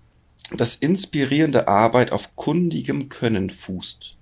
[0.51, 4.15] dass inspirierende Arbeit auf kundigem Können fußt.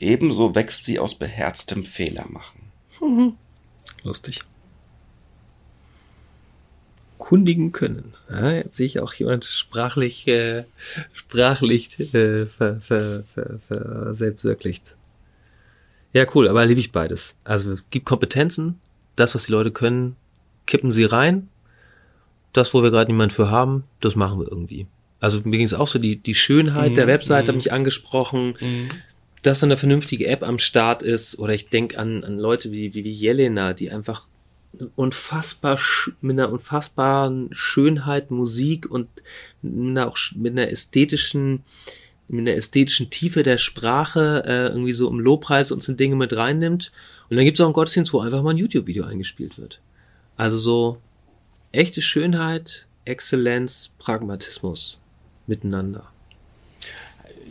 [0.00, 2.60] Ebenso wächst sie aus beherztem Fehlermachen.
[4.02, 4.42] Lustig
[7.32, 8.12] erkundigen können.
[8.30, 10.64] Ja, jetzt sehe ich auch jemand sprachlich, äh,
[11.14, 14.96] sprachlich äh, ver, ver, ver, ver, selbstwirklicht.
[16.12, 17.34] Ja, cool, aber liebe ich beides.
[17.42, 18.78] Also gibt Kompetenzen,
[19.16, 20.16] das, was die Leute können,
[20.66, 21.48] kippen sie rein.
[22.52, 24.86] Das, wo wir gerade niemand für haben, das machen wir irgendwie.
[25.18, 27.48] Also mir ging es auch so, die, die Schönheit mhm, der Webseite mhm.
[27.48, 28.56] hat mich angesprochen.
[28.60, 28.90] Mhm.
[29.40, 33.04] dass eine vernünftige App am Start ist, oder ich denke an, an Leute wie, wie,
[33.04, 34.26] wie Jelena, die einfach
[34.96, 35.78] unfassbar
[36.20, 39.08] mit einer unfassbaren Schönheit Musik und
[39.60, 41.64] mit einer, auch mit einer ästhetischen
[42.28, 46.34] mit einer ästhetischen Tiefe der Sprache äh, irgendwie so im Lobpreis und so Dinge mit
[46.34, 46.90] reinnimmt.
[47.28, 49.80] Und dann gibt es auch einen Gottesdienst, wo einfach mal ein YouTube-Video eingespielt wird.
[50.36, 50.98] Also so
[51.72, 55.00] echte Schönheit, Exzellenz, Pragmatismus
[55.46, 56.11] miteinander.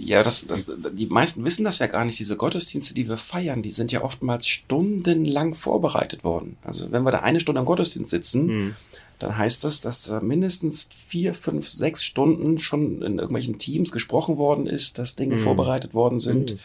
[0.04, 2.18] Ja, das, das, die meisten wissen das ja gar nicht.
[2.18, 6.58] Diese Gottesdienste, die wir feiern, die sind ja oftmals stundenlang vorbereitet worden.
[6.64, 8.76] Also wenn wir da eine Stunde am Gottesdienst sitzen, mhm.
[9.20, 14.38] dann heißt das, dass da mindestens vier, fünf, sechs Stunden schon in irgendwelchen Teams gesprochen
[14.38, 15.44] worden ist, dass Dinge mhm.
[15.44, 16.60] vorbereitet worden sind, mhm.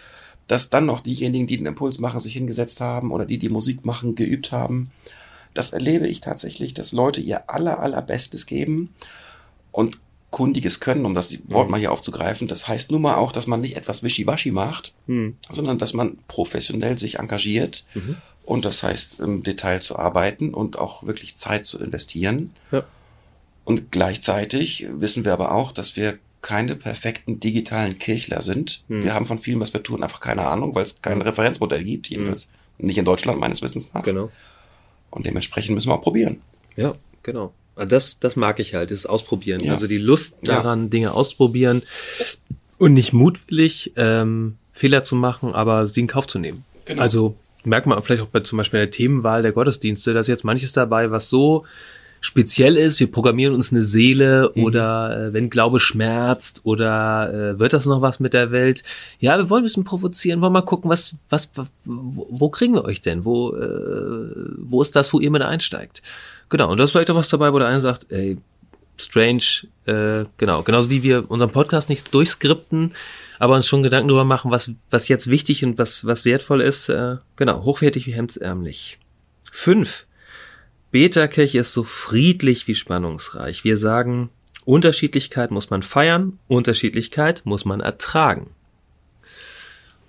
[0.49, 3.85] dass dann noch diejenigen, die den Impuls machen, sich hingesetzt haben oder die die Musik
[3.85, 4.91] machen, geübt haben.
[5.53, 8.95] Das erlebe ich tatsächlich, dass Leute ihr aller, allerbestes geben
[9.73, 9.99] und
[10.37, 12.47] kundiges Können, um das Wort mal hier aufzugreifen.
[12.47, 15.39] Das heißt nun mal auch, dass man nicht etwas wischiwaschi macht, mhm.
[15.51, 17.87] sondern dass man professionell sich engagiert.
[17.95, 18.19] Mhm.
[18.45, 22.53] Und das heißt, im Detail zu arbeiten und auch wirklich Zeit zu investieren.
[22.71, 22.85] Ja.
[23.65, 28.85] Und gleichzeitig wissen wir aber auch, dass wir keine perfekten digitalen Kirchler sind.
[28.89, 29.05] Mhm.
[29.05, 32.11] Wir haben von vielem, was wir tun, einfach keine Ahnung, weil es kein Referenzmodell gibt,
[32.11, 32.89] jedenfalls mhm.
[32.89, 34.03] nicht in Deutschland meines Wissens nach.
[34.03, 34.31] Genau.
[35.09, 36.43] Und dementsprechend müssen wir auch probieren.
[36.77, 37.55] Ja, genau.
[37.77, 39.61] Das, das mag ich halt, das Ausprobieren.
[39.63, 39.75] Ja.
[39.75, 40.89] Also die Lust daran, ja.
[40.89, 41.83] Dinge auszuprobieren
[42.79, 46.65] und nicht mutwillig ähm, Fehler zu machen, aber sie in Kauf zu nehmen.
[46.87, 47.03] Genau.
[47.03, 50.73] Also merkt man vielleicht auch bei zum Beispiel der Themenwahl der Gottesdienste, dass jetzt manches
[50.73, 51.65] dabei, was so
[52.21, 54.65] speziell ist, wir programmieren uns eine Seele mhm.
[54.65, 58.83] oder äh, wenn Glaube schmerzt oder äh, wird das noch was mit der Welt?
[59.21, 61.51] Ja, wir wollen ein bisschen provozieren, wollen mal gucken, was, was,
[61.85, 63.25] wo, wo kriegen wir euch denn?
[63.25, 66.03] Wo, äh, wo ist das, wo ihr mit einsteigt?
[66.49, 68.39] Genau, und da ist vielleicht auch was dabei, wo der eine sagt, ey,
[68.97, 72.95] strange, äh, genau, genauso wie wir unseren Podcast nicht durchskripten,
[73.39, 76.89] aber uns schon Gedanken darüber machen, was, was jetzt wichtig und was, was wertvoll ist,
[76.89, 78.99] äh, genau, hochwertig wie hemdsärmlich.
[79.51, 80.07] Fünf.
[80.93, 83.65] Beta-Kirche ist so friedlich wie spannungsreich.
[83.65, 84.31] Wir sagen,
[84.65, 88.51] Unterschiedlichkeit muss man feiern, Unterschiedlichkeit muss man ertragen.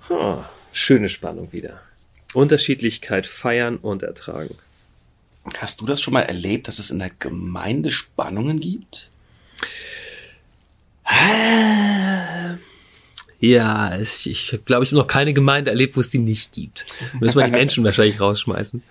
[0.09, 0.37] Oh,
[0.71, 1.81] schöne Spannung wieder.
[2.33, 4.55] Unterschiedlichkeit feiern und ertragen.
[5.59, 9.09] Hast du das schon mal erlebt, dass es in der Gemeinde Spannungen gibt?
[13.39, 16.85] Ja, ich, ich glaube, ich habe noch keine Gemeinde erlebt, wo es die nicht gibt.
[17.19, 18.81] Müssen wir die Menschen wahrscheinlich rausschmeißen.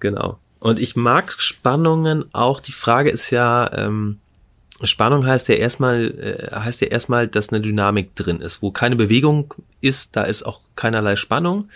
[0.00, 0.38] Genau.
[0.60, 2.60] Und ich mag Spannungen auch.
[2.60, 4.18] Die Frage ist ja, ähm,
[4.82, 8.62] Spannung heißt ja erstmal, äh, heißt ja erstmal, dass eine Dynamik drin ist.
[8.62, 11.68] Wo keine Bewegung ist, da ist auch keinerlei Spannung.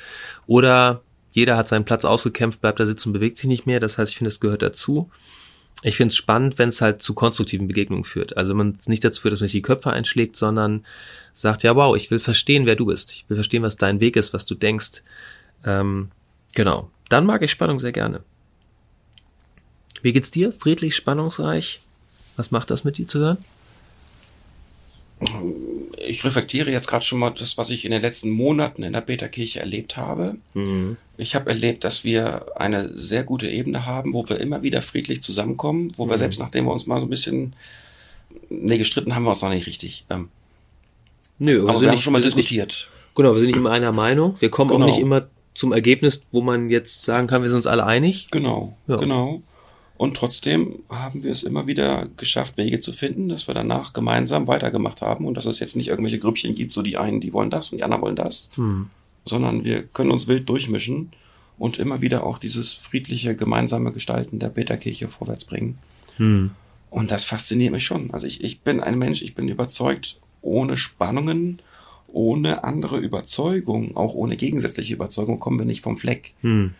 [0.46, 1.02] Oder
[1.36, 3.78] jeder hat seinen Platz ausgekämpft, bleibt da sitzen, bewegt sich nicht mehr.
[3.78, 5.10] Das heißt, ich finde, es gehört dazu.
[5.82, 8.38] Ich finde es spannend, wenn es halt zu konstruktiven Begegnungen führt.
[8.38, 10.86] Also man es nicht dazu führt, dass man sich die Köpfe einschlägt, sondern
[11.34, 13.12] sagt, ja, wow, ich will verstehen, wer du bist.
[13.12, 15.02] Ich will verstehen, was dein Weg ist, was du denkst.
[15.66, 16.10] Ähm,
[16.54, 16.90] genau.
[17.10, 18.22] Dann mag ich Spannung sehr gerne.
[20.00, 20.52] Wie geht's dir?
[20.52, 21.80] Friedlich, spannungsreich?
[22.38, 23.44] Was macht das mit dir zu hören?
[26.06, 29.00] Ich reflektiere jetzt gerade schon mal das, was ich in den letzten Monaten in der
[29.00, 30.36] Peterkirche erlebt habe.
[30.54, 30.96] Mhm.
[31.16, 35.22] Ich habe erlebt, dass wir eine sehr gute Ebene haben, wo wir immer wieder friedlich
[35.22, 36.10] zusammenkommen, wo mhm.
[36.10, 37.54] wir selbst nachdem wir uns mal so ein bisschen,
[38.48, 40.04] nee, gestritten haben wir uns noch nicht richtig.
[40.10, 40.28] Ähm,
[41.38, 42.68] Nö, aber wir haben schon mal diskutiert.
[42.68, 44.36] Nicht, genau, wir sind nicht immer einer Meinung.
[44.40, 44.84] Wir kommen genau.
[44.84, 48.28] auch nicht immer zum Ergebnis, wo man jetzt sagen kann, wir sind uns alle einig.
[48.30, 48.96] Genau, ja.
[48.96, 49.42] genau.
[49.96, 54.46] Und trotzdem haben wir es immer wieder geschafft, Wege zu finden, dass wir danach gemeinsam
[54.46, 57.50] weitergemacht haben und dass es jetzt nicht irgendwelche Grüppchen gibt, so die einen, die wollen
[57.50, 58.90] das und die anderen wollen das, hm.
[59.24, 61.12] sondern wir können uns wild durchmischen
[61.58, 65.78] und immer wieder auch dieses friedliche, gemeinsame Gestalten der Peterkirche vorwärts bringen.
[66.16, 66.50] Hm.
[66.90, 68.10] Und das fasziniert mich schon.
[68.12, 71.60] Also ich, ich bin ein Mensch, ich bin überzeugt, ohne Spannungen,
[72.06, 76.34] ohne andere Überzeugung, auch ohne gegensätzliche Überzeugung kommen wir nicht vom Fleck.
[76.42, 76.74] Hm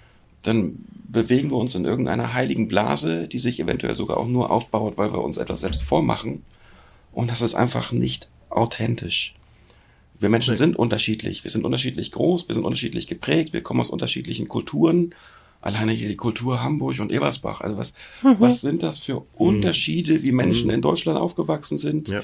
[0.47, 4.99] dann bewegen wir uns in irgendeiner heiligen Blase, die sich eventuell sogar auch nur aufbaut,
[4.99, 6.43] weil wir uns etwas selbst vormachen.
[7.13, 9.35] Und das ist einfach nicht authentisch.
[10.19, 11.45] Wir Menschen sind unterschiedlich.
[11.45, 15.15] Wir sind unterschiedlich groß, wir sind unterschiedlich geprägt, wir kommen aus unterschiedlichen Kulturen.
[15.61, 17.61] Alleine hier die Kultur Hamburg und Ebersbach.
[17.61, 18.37] Also was, mhm.
[18.39, 20.75] was sind das für Unterschiede, wie Menschen mhm.
[20.75, 22.09] in Deutschland aufgewachsen sind?
[22.09, 22.23] Ja.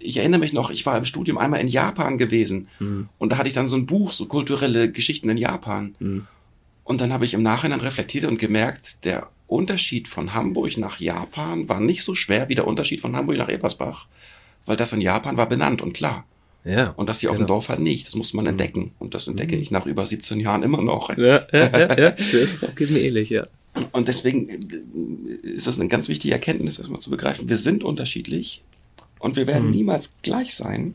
[0.00, 3.08] Ich erinnere mich noch, ich war im Studium einmal in Japan gewesen mhm.
[3.18, 5.94] und da hatte ich dann so ein Buch, so kulturelle Geschichten in Japan.
[5.98, 6.26] Mhm.
[6.88, 11.68] Und dann habe ich im Nachhinein reflektiert und gemerkt, der Unterschied von Hamburg nach Japan
[11.68, 14.06] war nicht so schwer wie der Unterschied von Hamburg nach Ebersbach,
[14.64, 16.24] weil das in Japan war benannt und klar.
[16.64, 16.94] Ja.
[16.96, 17.32] Und das hier genau.
[17.32, 17.54] auf dem genau.
[17.56, 18.06] Dorf halt nicht.
[18.06, 18.52] Das musste man mhm.
[18.52, 18.92] entdecken.
[18.98, 19.62] Und das entdecke mhm.
[19.62, 21.14] ich nach über 17 Jahren immer noch.
[21.18, 22.10] Ja, ja, ja, ja.
[22.32, 23.46] das geht mir ähnlich, ja.
[23.92, 24.48] Und deswegen
[25.42, 27.50] ist das eine ganz wichtige Erkenntnis, erstmal zu begreifen.
[27.50, 28.62] Wir sind unterschiedlich
[29.18, 29.72] und wir werden mhm.
[29.72, 30.94] niemals gleich sein.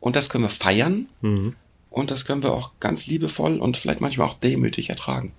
[0.00, 1.06] Und das können wir feiern.
[1.20, 1.54] Mhm.
[1.96, 5.32] Und das können wir auch ganz liebevoll und vielleicht manchmal auch demütig ertragen.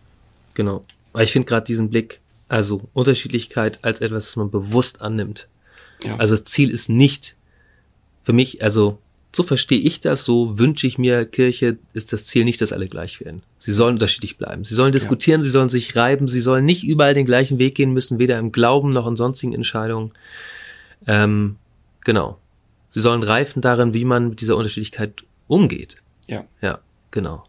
[0.55, 0.83] Genau.
[1.13, 5.47] Aber ich finde gerade diesen Blick, also Unterschiedlichkeit als etwas, das man bewusst annimmt.
[6.03, 6.15] Ja.
[6.17, 7.35] Also Ziel ist nicht
[8.23, 8.97] für mich, also
[9.35, 12.87] so verstehe ich das, so wünsche ich mir Kirche, ist das Ziel nicht, dass alle
[12.87, 13.43] gleich werden.
[13.59, 14.65] Sie sollen unterschiedlich bleiben.
[14.65, 15.43] Sie sollen diskutieren, ja.
[15.43, 18.51] sie sollen sich reiben, sie sollen nicht überall den gleichen Weg gehen müssen, weder im
[18.51, 20.11] Glauben noch in sonstigen Entscheidungen.
[21.05, 21.57] Ähm,
[22.03, 22.39] genau.
[22.89, 25.97] Sie sollen reifen darin, wie man mit dieser Unterschiedlichkeit umgeht.
[26.27, 26.45] Ja.
[26.61, 26.79] Ja,
[27.11, 27.43] genau.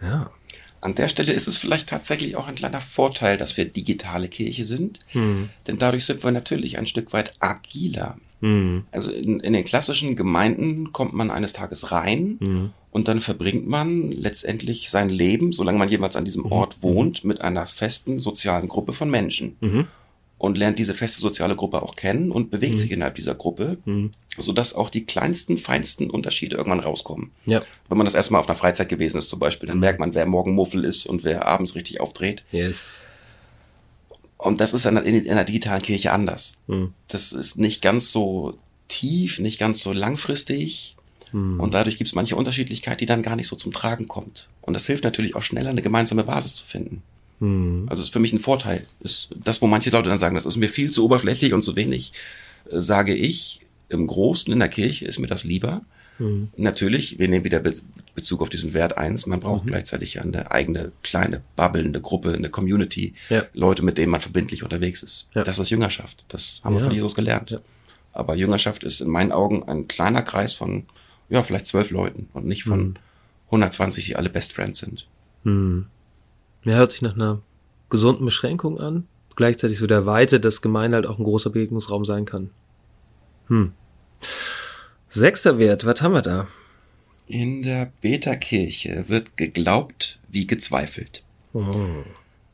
[0.00, 0.30] Ja.
[0.80, 4.64] An der Stelle ist es vielleicht tatsächlich auch ein kleiner Vorteil, dass wir digitale Kirche
[4.64, 5.48] sind, hm.
[5.66, 8.16] denn dadurch sind wir natürlich ein Stück weit agiler.
[8.40, 8.84] Hm.
[8.92, 12.70] Also in, in, den klassischen Gemeinden kommt man eines Tages rein hm.
[12.90, 16.52] und dann verbringt man letztendlich sein Leben, solange man jeweils an diesem mhm.
[16.52, 19.56] Ort wohnt, mit einer festen sozialen Gruppe von Menschen.
[20.38, 22.78] Und lernt diese feste soziale Gruppe auch kennen und bewegt mhm.
[22.78, 24.12] sich innerhalb dieser Gruppe, mhm.
[24.36, 27.30] sodass auch die kleinsten, feinsten Unterschiede irgendwann rauskommen.
[27.46, 27.62] Ja.
[27.88, 29.80] Wenn man das erstmal auf einer Freizeit gewesen ist zum Beispiel, dann mhm.
[29.80, 32.44] merkt man, wer morgen Muffel ist und wer abends richtig aufdreht.
[32.52, 33.06] Yes.
[34.36, 36.58] Und das ist in, in einer digitalen Kirche anders.
[36.66, 36.92] Mhm.
[37.08, 40.96] Das ist nicht ganz so tief, nicht ganz so langfristig.
[41.32, 41.60] Mhm.
[41.60, 44.48] Und dadurch gibt es manche Unterschiedlichkeit, die dann gar nicht so zum Tragen kommt.
[44.60, 47.02] Und das hilft natürlich auch schneller, eine gemeinsame Basis zu finden.
[47.40, 47.86] Mhm.
[47.88, 48.84] Also ist für mich ein Vorteil.
[49.00, 51.76] Ist das, wo manche Leute dann sagen, das ist mir viel zu oberflächlich und zu
[51.76, 52.12] wenig,
[52.70, 55.82] äh, sage ich, im Großen in der Kirche ist mir das lieber.
[56.18, 56.48] Mhm.
[56.56, 57.74] Natürlich, wir nehmen wieder Be
[58.14, 59.26] Bezug auf diesen Wert eins.
[59.26, 59.68] Man braucht mhm.
[59.68, 63.44] gleichzeitig eine eigene kleine Bubble, eine Gruppe, eine Community, ja.
[63.52, 65.28] Leute, mit denen man verbindlich unterwegs ist.
[65.34, 65.44] Ja.
[65.44, 66.24] Das ist Jüngerschaft.
[66.28, 67.50] Das haben wir von Jesus gelernt.
[67.50, 67.60] Ja.
[68.14, 70.86] Aber Jüngerschaft ist in meinen Augen ein kleiner Kreis von,
[71.28, 72.98] ja, vielleicht zwölf Leuten und nicht von
[73.48, 74.06] 120, mhm.
[74.06, 75.06] die alle Best Friends sind.
[75.44, 75.86] Mhm.
[76.66, 77.40] Mir hört sich nach einer
[77.90, 79.06] gesunden Beschränkung an.
[79.36, 82.50] Gleichzeitig so der Weite, dass Gemeinde halt auch ein großer Begegnungsraum sein kann.
[83.46, 83.72] Hm.
[85.08, 86.48] Sechster Wert, was haben wir da?
[87.28, 91.22] In der Beta-Kirche wird geglaubt wie gezweifelt.
[91.52, 91.68] Oh.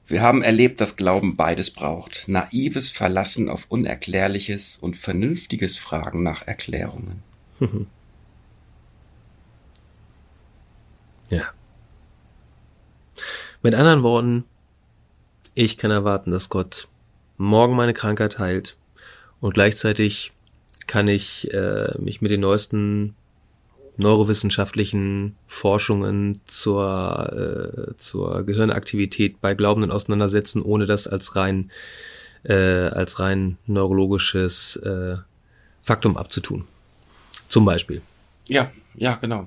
[0.06, 2.28] Wir haben erlebt, dass Glauben beides braucht.
[2.28, 7.22] Naives Verlassen auf Unerklärliches und vernünftiges Fragen nach Erklärungen.
[11.30, 11.46] ja.
[13.64, 14.44] Mit anderen Worten,
[15.54, 16.88] ich kann erwarten, dass Gott
[17.36, 18.76] morgen meine Krankheit heilt
[19.40, 20.32] und gleichzeitig
[20.88, 23.14] kann ich äh, mich mit den neuesten
[23.98, 31.70] neurowissenschaftlichen Forschungen zur, äh, zur Gehirnaktivität bei Glaubenden auseinandersetzen, ohne das als rein,
[32.42, 35.18] äh, als rein neurologisches äh,
[35.82, 36.64] Faktum abzutun.
[37.48, 38.02] Zum Beispiel.
[38.48, 39.46] Ja, ja, genau.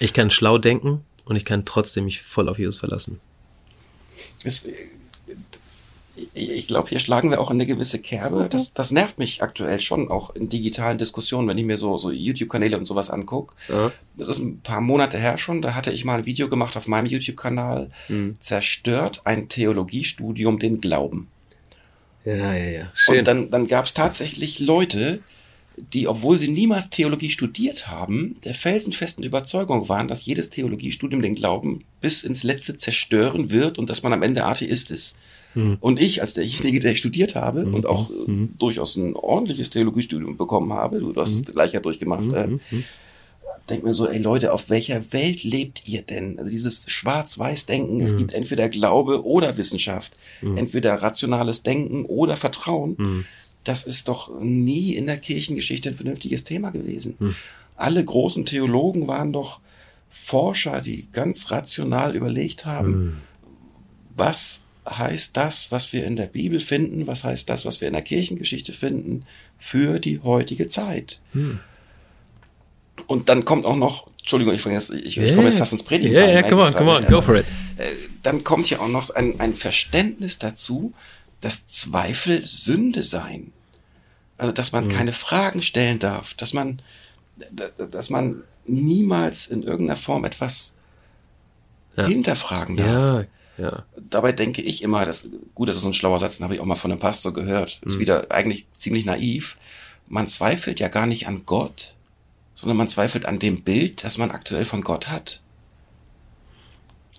[0.00, 3.20] Ich kann schlau denken, und ich kann trotzdem mich voll auf Jesus verlassen.
[4.44, 4.68] Es,
[6.32, 8.48] ich glaube, hier schlagen wir auch eine gewisse Kerbe.
[8.48, 12.10] Das, das nervt mich aktuell schon, auch in digitalen Diskussionen, wenn ich mir so, so
[12.10, 13.56] YouTube-Kanäle und sowas angucke.
[13.68, 13.90] Ja.
[14.16, 15.60] Das ist ein paar Monate her schon.
[15.60, 17.90] Da hatte ich mal ein Video gemacht auf meinem YouTube-Kanal.
[18.08, 18.36] Mhm.
[18.38, 21.28] Zerstört ein Theologiestudium den Glauben.
[22.24, 22.92] Ja, ja, ja.
[22.94, 23.18] Schön.
[23.18, 25.20] Und dann, dann gab es tatsächlich Leute,
[25.76, 31.34] die, obwohl sie niemals Theologie studiert haben, der felsenfesten Überzeugung waren, dass jedes Theologiestudium den
[31.34, 35.16] Glauben bis ins Letzte zerstören wird und dass man am Ende Atheist ist.
[35.54, 35.78] Hm.
[35.80, 37.74] Und ich, als derjenige, der studiert habe hm.
[37.74, 38.54] und auch hm.
[38.58, 41.54] durchaus ein ordentliches Theologiestudium bekommen habe, du hast es hm.
[41.54, 42.84] gleich ja durchgemacht, äh, hm, hm,
[43.68, 46.38] denk mir so, ey Leute, auf welcher Welt lebt ihr denn?
[46.38, 53.24] Also dieses Schwarz-Weiß-Denken, es gibt entweder Glaube oder Wissenschaft, entweder rationales Denken oder Vertrauen
[53.64, 57.16] das ist doch nie in der Kirchengeschichte ein vernünftiges Thema gewesen.
[57.18, 57.34] Hm.
[57.76, 59.60] Alle großen Theologen waren doch
[60.10, 63.16] Forscher, die ganz rational überlegt haben, hm.
[64.14, 67.94] was heißt das, was wir in der Bibel finden, was heißt das, was wir in
[67.94, 69.24] der Kirchengeschichte finden,
[69.58, 71.20] für die heutige Zeit.
[71.32, 71.58] Hm.
[73.06, 76.14] Und dann kommt auch noch, Entschuldigung, ich, ich, ich komme jetzt fast ins Predigen.
[76.14, 77.46] Ja, ja, come on, come on, go for it.
[77.76, 77.86] Äh,
[78.22, 80.92] dann kommt ja auch noch ein, ein Verständnis dazu,
[81.44, 83.52] dass Zweifel Sünde seien.
[84.38, 84.88] Also, dass man mhm.
[84.88, 86.80] keine Fragen stellen darf, dass man,
[87.90, 90.72] dass man niemals in irgendeiner Form etwas
[91.96, 92.06] ja.
[92.06, 93.26] hinterfragen darf.
[93.58, 93.84] Ja, ja.
[93.96, 96.60] Dabei denke ich immer, das, gut, das ist so ein schlauer Satz, den habe ich
[96.60, 97.80] auch mal von einem Pastor gehört.
[97.82, 97.90] Mhm.
[97.90, 99.58] Ist wieder eigentlich ziemlich naiv.
[100.08, 101.94] Man zweifelt ja gar nicht an Gott,
[102.54, 105.42] sondern man zweifelt an dem Bild, das man aktuell von Gott hat.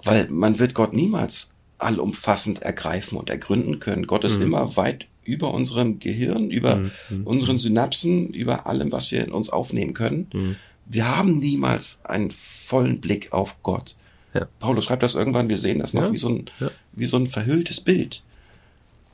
[0.03, 4.07] Weil man wird Gott niemals allumfassend ergreifen und ergründen können.
[4.07, 4.43] Gott ist mhm.
[4.43, 6.91] immer weit über unserem Gehirn, über mhm.
[7.09, 7.27] mhm.
[7.27, 10.27] unseren Synapsen, über allem, was wir in uns aufnehmen können.
[10.33, 10.55] Mhm.
[10.85, 13.95] Wir haben niemals einen vollen Blick auf Gott.
[14.33, 14.47] Ja.
[14.59, 16.11] Paulus schreibt das irgendwann, wir sehen das noch ja.
[16.13, 16.69] wie, so ein, ja.
[16.91, 18.21] wie so ein verhülltes Bild.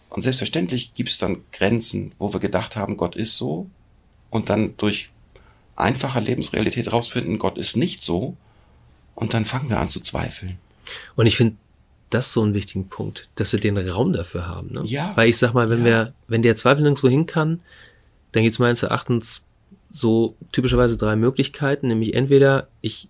[0.09, 3.67] Und selbstverständlich gibt es dann Grenzen, wo wir gedacht haben, Gott ist so.
[4.29, 5.09] Und dann durch
[5.77, 8.35] einfacher Lebensrealität rausfinden, Gott ist nicht so.
[9.15, 10.57] Und dann fangen wir an zu zweifeln.
[11.15, 11.55] Und ich finde
[12.13, 14.71] das so einen wichtigen Punkt, dass wir den Raum dafür haben.
[14.73, 14.81] Ne?
[14.85, 15.11] Ja.
[15.15, 15.85] Weil ich sag mal, wenn Ja.
[15.85, 17.61] wir, wenn der Zweifel nirgendwo hin kann,
[18.31, 19.43] dann gibt es meines Erachtens
[19.91, 23.09] so typischerweise drei Möglichkeiten, nämlich entweder ich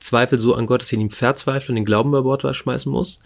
[0.00, 3.18] zweifle so an Gott, dass ich ihn verzweifle und den Glauben über Bord schmeißen muss,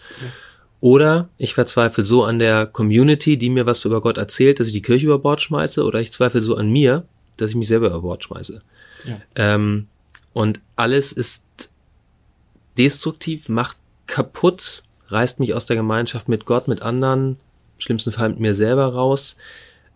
[0.81, 4.73] oder ich verzweifle so an der Community, die mir was über Gott erzählt, dass ich
[4.73, 7.05] die Kirche über Bord schmeiße, oder ich zweifle so an mir,
[7.37, 8.61] dass ich mich selber über Bord schmeiße.
[9.05, 9.17] Ja.
[9.35, 9.87] Ähm,
[10.33, 11.43] und alles ist
[12.77, 13.77] destruktiv, macht
[14.07, 18.55] kaputt, reißt mich aus der Gemeinschaft mit Gott, mit anderen, im schlimmsten Fall mit mir
[18.55, 19.35] selber raus.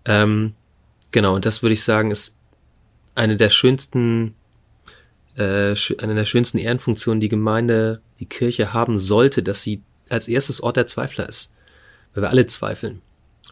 [0.06, 0.54] Ähm,
[1.12, 2.34] genau, und das würde ich sagen, ist
[3.16, 4.36] eine der schönsten,
[5.36, 10.62] äh, eine der schönsten Ehrenfunktionen, die Gemeinde, die Kirche haben sollte, dass sie als erstes
[10.62, 11.52] Ort der Zweifler ist.
[12.14, 13.02] Weil wir alle zweifeln.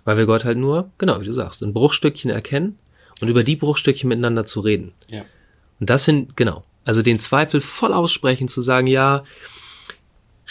[0.04, 2.78] Weil wir Gott halt nur, genau wie du sagst, in Bruchstückchen erkennen
[3.20, 4.94] und über die Bruchstückchen miteinander zu reden.
[5.08, 5.26] Ja.
[5.80, 9.24] Und das sind, genau, also den Zweifel voll aussprechen, zu sagen, ja,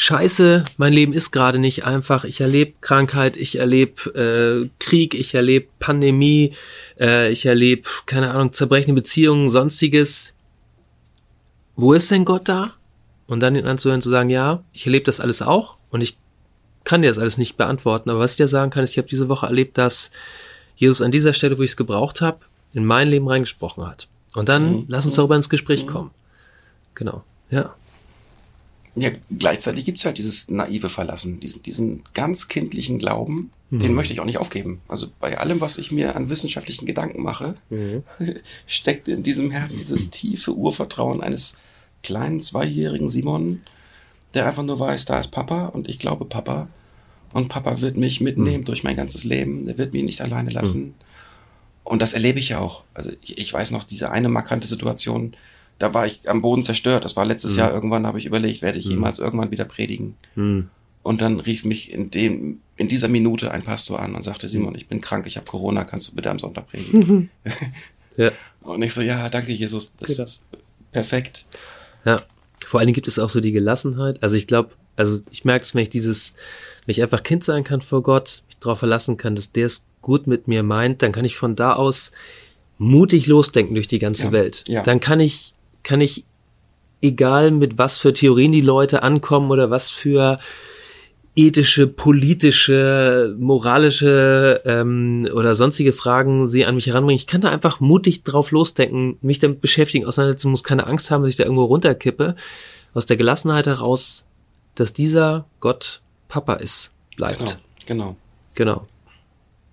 [0.00, 5.34] scheiße, mein Leben ist gerade nicht einfach, ich erlebe Krankheit, ich erlebe äh, Krieg, ich
[5.34, 6.54] erlebe Pandemie,
[6.98, 10.32] äh, ich erlebe, keine Ahnung, zerbrechende Beziehungen, sonstiges.
[11.76, 12.72] Wo ist denn Gott da?
[13.26, 16.16] Und dann ihn anzuhören, zu sagen, ja, ich erlebe das alles auch und ich
[16.84, 19.08] kann dir das alles nicht beantworten, aber was ich dir sagen kann, ist, ich habe
[19.08, 20.10] diese Woche erlebt, dass
[20.76, 22.38] Jesus an dieser Stelle, wo ich es gebraucht habe,
[22.72, 24.08] in mein Leben reingesprochen hat.
[24.34, 24.84] Und dann Mhm.
[24.88, 26.10] lass uns darüber ins Gespräch kommen.
[26.94, 27.22] Genau.
[27.50, 27.74] Ja.
[28.96, 33.94] Ja, gleichzeitig gibt's halt dieses naive Verlassen, diesen, diesen ganz kindlichen Glauben, den Mhm.
[33.94, 34.80] möchte ich auch nicht aufgeben.
[34.88, 37.54] Also bei allem, was ich mir an wissenschaftlichen Gedanken mache,
[38.66, 41.56] steckt in diesem Herz dieses tiefe Urvertrauen eines
[42.02, 43.60] kleinen zweijährigen Simon,
[44.34, 46.68] der einfach nur weiß, da ist Papa und ich glaube Papa.
[47.32, 49.68] Und Papa wird mich mitnehmen durch mein ganzes Leben.
[49.68, 50.94] Er wird mich nicht alleine lassen.
[51.84, 52.82] Und das erlebe ich ja auch.
[52.94, 55.34] Also ich, ich weiß noch, diese eine markante Situation,
[55.80, 57.04] da war ich am Boden zerstört.
[57.04, 57.58] Das war letztes Mhm.
[57.58, 58.92] Jahr irgendwann, habe ich überlegt, werde ich Mhm.
[58.92, 60.14] jemals irgendwann wieder predigen.
[60.34, 60.68] Hm.
[61.02, 64.74] Und dann rief mich in dem, in dieser Minute ein Pastor an und sagte, Simon,
[64.76, 67.30] ich bin krank, ich habe Corona, kannst du bitte am Sonntag predigen?
[68.16, 68.30] Ja.
[68.60, 70.24] Und ich so, ja, danke Jesus, das Genau.
[70.24, 70.42] ist
[70.92, 71.46] perfekt.
[72.04, 72.22] Ja.
[72.66, 74.22] Vor allen Dingen gibt es auch so die Gelassenheit.
[74.22, 76.34] Also ich glaube, also ich merke es, wenn ich dieses,
[76.84, 79.86] wenn ich einfach Kind sein kann vor Gott, mich darauf verlassen kann, dass der es
[80.02, 82.10] gut mit mir meint, dann kann ich von da aus
[82.76, 84.64] mutig losdenken durch die ganze Ja, Welt.
[84.68, 84.82] ja.
[84.82, 86.24] Dann kann ich, kann ich,
[87.02, 90.38] egal mit was für Theorien die Leute ankommen oder was für
[91.36, 97.16] ethische, politische, moralische ähm, oder sonstige Fragen sie an mich heranbringen.
[97.16, 101.22] Ich kann da einfach mutig drauf losdenken, mich damit beschäftigen, auseinandersetzen, muss keine Angst haben,
[101.22, 102.36] dass ich da irgendwo runterkippe.
[102.92, 104.26] Aus der Gelassenheit heraus,
[104.74, 107.38] dass dieser Gott Papa ist, bleibt.
[107.38, 108.16] Genau, genau.
[108.54, 108.86] Genau.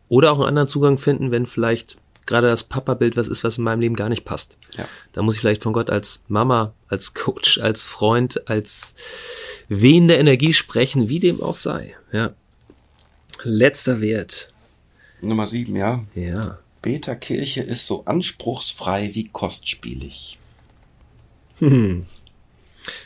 [0.10, 3.63] Oder auch einen anderen Zugang finden, wenn vielleicht gerade das Papa-Bild was ist, was in
[3.63, 4.58] meinem Leben gar nicht passt.
[4.78, 4.88] Ja.
[5.13, 8.94] Da muss ich vielleicht von Gott als Mama, als Coach, als Freund, als
[9.68, 11.96] wehende Energie sprechen, wie dem auch sei.
[12.12, 12.34] Ja.
[13.44, 14.52] Letzter Wert.
[15.22, 16.06] Nummer sieben, ja.
[16.13, 16.60] Ja.
[16.82, 20.38] Beta-Kirche ist so anspruchsfrei wie kostspielig.
[21.60, 22.06] Hm.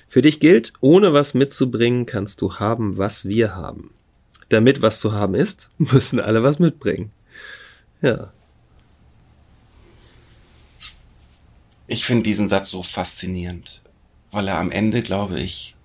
[0.08, 3.94] Für dich gilt, ohne was mitzubringen, kannst du haben, was wir haben.
[4.50, 7.12] Damit was zu haben ist, müssen alle was mitbringen.
[8.02, 8.34] Ja.
[11.92, 13.82] Ich finde diesen Satz so faszinierend,
[14.32, 15.76] weil er am Ende, glaube ich,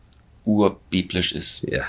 [0.45, 1.63] urbiblisch ist.
[1.69, 1.83] Ja.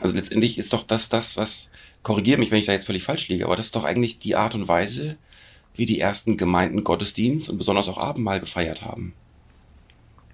[0.00, 1.70] Also letztendlich ist doch das das, was,
[2.02, 4.34] korrigiere mich, wenn ich da jetzt völlig falsch liege, aber das ist doch eigentlich die
[4.34, 5.18] Art und Weise,
[5.76, 9.12] wie die ersten Gemeinden Gottesdienst und besonders auch Abendmahl gefeiert haben.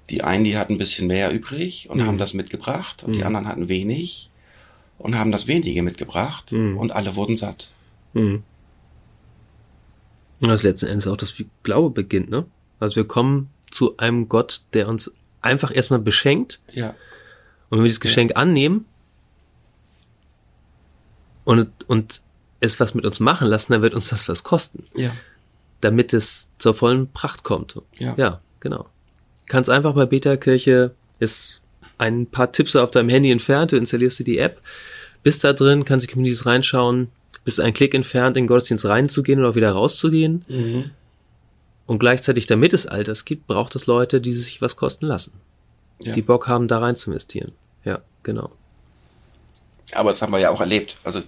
[0.09, 2.07] Die einen, die hatten ein bisschen mehr übrig und Mhm.
[2.07, 3.27] haben das mitgebracht und die Mhm.
[3.27, 4.31] anderen hatten wenig
[4.97, 6.79] und haben das wenige mitgebracht Mhm.
[6.79, 7.71] und alle wurden satt.
[8.15, 8.43] Hm.
[10.41, 12.47] Das ist letzten Endes auch das, wie Glaube beginnt, ne?
[12.81, 15.11] Also wir kommen zu einem Gott, der uns
[15.41, 16.61] einfach erstmal beschenkt.
[16.73, 16.91] Ja,
[17.69, 18.87] Und wenn wir dieses Geschenk annehmen
[21.45, 22.23] und, und
[22.61, 25.13] es was mit uns machen lassen, dann wird uns das was kosten, ja,
[25.81, 27.81] damit es zur vollen Pracht kommt.
[27.99, 28.15] ja.
[28.17, 28.87] Ja, genau.
[29.47, 31.63] Ganz einfach bei Beta-Kirche ist
[31.97, 34.61] ein paar Tipps auf deinem Handy entfernt, du installierst dir die App,
[35.23, 37.09] bist da drin, kannst die Communities reinschauen,
[37.45, 40.45] bist einen Klick entfernt, in den Gottesdienst reinzugehen und auch wieder rauszugehen.
[40.49, 40.91] Mhm.
[41.89, 45.33] Und gleichzeitig, damit es Alters gibt, braucht es Leute, die sich was kosten lassen.
[46.01, 46.13] ja.
[46.13, 47.53] Die Bock haben, da rein zu investieren.
[47.83, 48.51] Ja, genau.
[49.93, 50.99] Aber das haben wir ja auch erlebt.
[51.03, 51.23] Also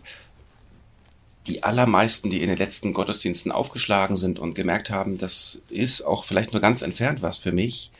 [1.47, 6.27] die allermeisten, die in den letzten Gottesdiensten aufgeschlagen sind und gemerkt haben, das ist auch
[6.27, 7.91] vielleicht nur ganz entfernt was für mich,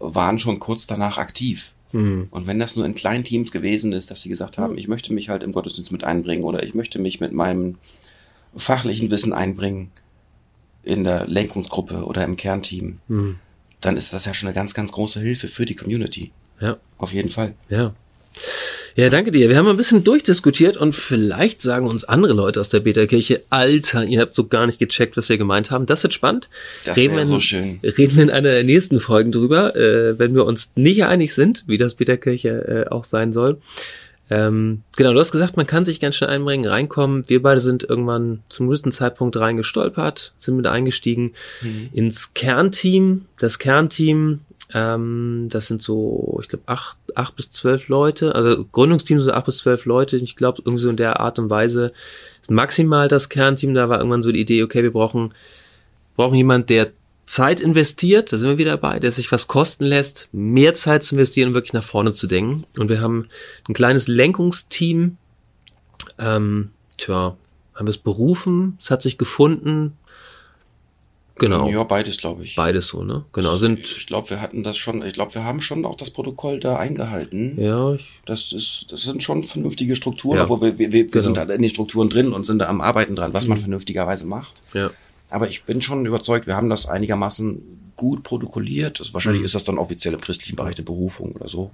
[0.00, 1.70] waren schon kurz danach aktiv.
[1.92, 2.26] Hm.
[2.32, 5.12] Und wenn das nur in kleinen Teams gewesen ist, dass sie gesagt haben, ich möchte
[5.12, 7.78] mich halt im Gottesdienst mit einbringen oder ich möchte mich mit meinem
[8.56, 9.92] fachlichen Wissen einbringen,
[10.82, 13.36] in der Lenkungsgruppe oder im Kernteam, mhm.
[13.80, 16.32] dann ist das ja schon eine ganz, ganz große Hilfe für die Community.
[16.60, 16.78] Ja.
[16.98, 17.54] Auf jeden Fall.
[17.68, 17.94] Ja.
[18.96, 19.48] Ja, danke dir.
[19.48, 24.04] Wir haben ein bisschen durchdiskutiert und vielleicht sagen uns andere Leute aus der Beta-Kirche, Alter,
[24.04, 25.86] ihr habt so gar nicht gecheckt, was wir gemeint haben.
[25.86, 26.48] Das wird spannend.
[26.84, 27.80] Das wäre so schön.
[27.82, 31.64] Reden wir in einer der nächsten Folgen drüber, äh, wenn wir uns nicht einig sind,
[31.66, 33.58] wie das Beta-Kirche äh, auch sein soll.
[34.30, 37.28] Ähm, genau, du hast gesagt, man kann sich ganz schnell einbringen, reinkommen.
[37.28, 41.90] Wir beide sind irgendwann zum gewissen Zeitpunkt reingestolpert, sind mit eingestiegen mhm.
[41.92, 43.26] ins Kernteam.
[43.40, 48.36] Das Kernteam, ähm, das sind so, ich glaube, acht, acht bis zwölf Leute.
[48.36, 50.16] Also Gründungsteam so acht bis zwölf Leute.
[50.18, 51.92] Ich glaube, irgendwie so in der Art und Weise
[52.48, 53.74] maximal das Kernteam.
[53.74, 55.34] Da war irgendwann so die Idee, okay, wir brauchen,
[56.14, 56.92] brauchen jemand, der
[57.30, 61.14] Zeit investiert, da sind wir wieder dabei, der sich was kosten lässt, mehr Zeit zu
[61.14, 62.64] investieren und wirklich nach vorne zu denken.
[62.76, 63.28] Und wir haben
[63.68, 65.16] ein kleines Lenkungsteam,
[66.18, 67.36] ähm, tja,
[67.76, 69.96] haben wir es berufen, es hat sich gefunden.
[71.36, 71.68] Genau.
[71.68, 72.56] Ja, beides, glaube ich.
[72.56, 73.24] Beides so, ne?
[73.32, 73.78] Genau, sind.
[73.78, 76.78] Ich glaube, wir hatten das schon, ich glaube, wir haben schon auch das Protokoll da
[76.78, 77.62] eingehalten.
[77.62, 77.94] Ja.
[77.94, 80.42] Ich, das ist, das sind schon vernünftige Strukturen, ja.
[80.42, 81.22] obwohl wir, wir, wir genau.
[81.22, 83.50] sind halt in den Strukturen drin und sind da am Arbeiten dran, was mhm.
[83.50, 84.62] man vernünftigerweise macht.
[84.74, 84.90] Ja.
[85.30, 89.00] Aber ich bin schon überzeugt, wir haben das einigermaßen gut protokolliert.
[89.00, 89.46] Das, wahrscheinlich mhm.
[89.46, 91.70] ist das dann offiziell im christlichen Bereich der Berufung oder so.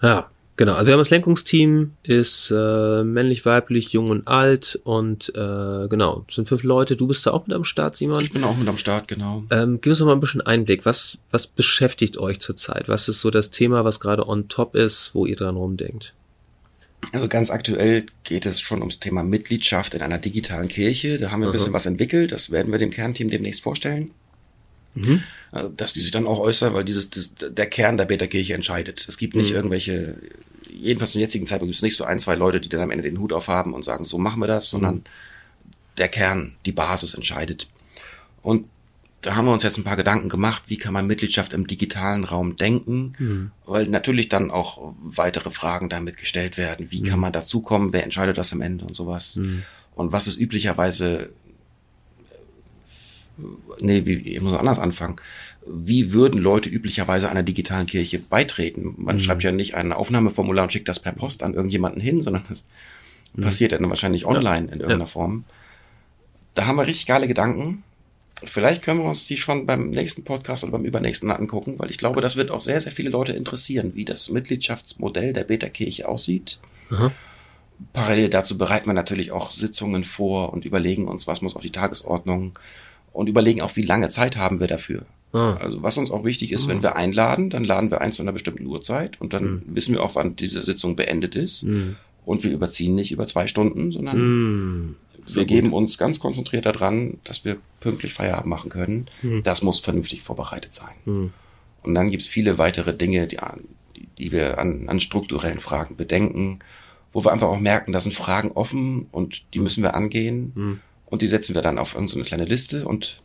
[0.00, 0.74] Ja, genau.
[0.74, 6.24] Also wir haben das Lenkungsteam, ist äh, männlich, weiblich, jung und alt und äh, genau,
[6.30, 6.96] sind fünf Leute.
[6.96, 8.22] Du bist da auch mit am Start, Simon.
[8.22, 9.44] Ich bin auch mit am Start, genau.
[9.50, 10.86] Ähm, gib uns doch mal ein bisschen Einblick.
[10.86, 12.88] Was, was beschäftigt euch zurzeit?
[12.88, 16.14] Was ist so das Thema, was gerade on top ist, wo ihr dran rumdenkt?
[17.12, 21.18] Also ganz aktuell geht es schon ums Thema Mitgliedschaft in einer digitalen Kirche.
[21.18, 22.32] Da haben wir ein bisschen was entwickelt.
[22.32, 24.10] Das werden wir dem Kernteam demnächst vorstellen.
[24.94, 25.22] Mhm.
[25.50, 29.06] Also, dass die sich dann auch äußern, weil dieses, das, der Kern der Beta-Kirche entscheidet.
[29.08, 29.56] Es gibt nicht mhm.
[29.56, 30.16] irgendwelche,
[30.70, 33.02] jedenfalls zum jetzigen Zeitpunkt gibt es nicht so ein, zwei Leute, die dann am Ende
[33.02, 35.02] den Hut aufhaben und sagen, so machen wir das, sondern mhm.
[35.98, 37.68] der Kern, die Basis entscheidet.
[38.42, 38.66] Und
[39.24, 42.24] da haben wir uns jetzt ein paar Gedanken gemacht, wie kann man Mitgliedschaft im digitalen
[42.24, 43.50] Raum denken, mhm.
[43.64, 46.90] weil natürlich dann auch weitere Fragen damit gestellt werden.
[46.90, 47.06] Wie mhm.
[47.06, 47.94] kann man dazukommen?
[47.94, 49.36] Wer entscheidet das am Ende und sowas?
[49.36, 49.62] Mhm.
[49.94, 51.30] Und was ist üblicherweise,
[53.80, 55.16] nee, wie, ich muss anders anfangen.
[55.66, 58.94] Wie würden Leute üblicherweise einer digitalen Kirche beitreten?
[58.98, 59.20] Man mhm.
[59.20, 62.66] schreibt ja nicht ein Aufnahmeformular und schickt das per Post an irgendjemanden hin, sondern das
[63.32, 63.40] mhm.
[63.40, 64.72] passiert dann wahrscheinlich online ja.
[64.74, 65.06] in irgendeiner ja.
[65.06, 65.44] Form.
[66.52, 67.84] Da haben wir richtig geile Gedanken
[68.46, 71.98] Vielleicht können wir uns die schon beim nächsten Podcast oder beim übernächsten angucken, weil ich
[71.98, 76.58] glaube, das wird auch sehr, sehr viele Leute interessieren, wie das Mitgliedschaftsmodell der Beta-Kirche aussieht.
[76.90, 77.12] Aha.
[77.92, 81.72] Parallel dazu bereiten wir natürlich auch Sitzungen vor und überlegen uns, was muss auf die
[81.72, 82.58] Tagesordnung
[83.12, 85.06] und überlegen auch, wie lange Zeit haben wir dafür.
[85.32, 85.54] Ah.
[85.54, 86.68] Also was uns auch wichtig ist, ah.
[86.68, 89.62] wenn wir einladen, dann laden wir ein zu einer bestimmten Uhrzeit und dann mhm.
[89.66, 91.64] wissen wir auch, wann diese Sitzung beendet ist.
[91.64, 91.96] Mhm.
[92.24, 94.96] Und wir überziehen nicht über zwei Stunden, sondern mhm
[95.26, 99.06] wir geben uns ganz konzentriert daran, dass wir pünktlich Feierabend machen können.
[99.22, 99.42] Mhm.
[99.42, 100.94] Das muss vernünftig vorbereitet sein.
[101.04, 101.32] Mhm.
[101.82, 103.38] Und dann gibt's viele weitere Dinge, die,
[104.18, 106.60] die wir an, an strukturellen Fragen bedenken,
[107.12, 110.52] wo wir einfach auch merken, da sind Fragen offen und die müssen wir angehen.
[110.54, 110.80] Mhm.
[111.06, 113.22] Und die setzen wir dann auf irgendeine kleine Liste und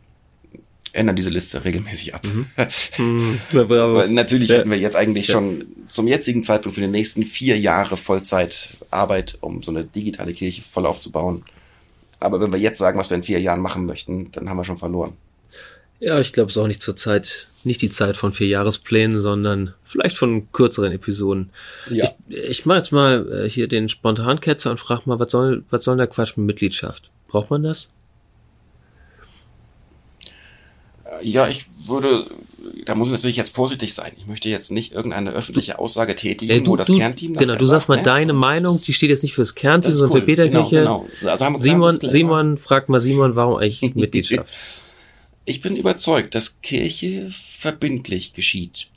[0.92, 2.26] ändern diese Liste regelmäßig ab.
[2.26, 2.46] Mhm.
[3.52, 4.58] Ja, natürlich ja.
[4.58, 5.34] hätten wir jetzt eigentlich ja.
[5.34, 10.62] schon zum jetzigen Zeitpunkt für die nächsten vier Jahre Vollzeitarbeit, um so eine digitale Kirche
[10.62, 11.44] voll aufzubauen,
[12.20, 14.64] aber wenn wir jetzt sagen, was wir in vier Jahren machen möchten, dann haben wir
[14.64, 15.14] schon verloren.
[15.98, 19.20] Ja, ich glaube, es ist auch nicht zur Zeit, nicht die Zeit von vier Jahresplänen,
[19.20, 21.50] sondern vielleicht von kürzeren Episoden.
[21.90, 22.04] Ja.
[22.28, 25.84] Ich, ich mache jetzt mal äh, hier den Spontanketzer und frage mal, was soll, was
[25.84, 27.10] soll der Quatsch mit Mitgliedschaft?
[27.28, 27.90] Braucht man das?
[31.22, 32.24] Ja, ich würde
[32.84, 34.12] da muss ich natürlich jetzt vorsichtig sein.
[34.18, 37.56] Ich möchte jetzt nicht irgendeine öffentliche Aussage tätigen, äh, du, wo das du, Kernteam Genau,
[37.56, 38.02] du sagst mal ne?
[38.02, 40.20] deine Meinung, die steht jetzt nicht fürs Kernteam, sondern cool.
[40.20, 40.76] für Beta-Kirche.
[40.76, 41.30] Genau, genau.
[41.30, 44.52] Also Simon, Simon, fragt mal Simon, warum eigentlich Mitgliedschaft?
[45.44, 48.88] ich bin überzeugt, dass Kirche verbindlich geschieht.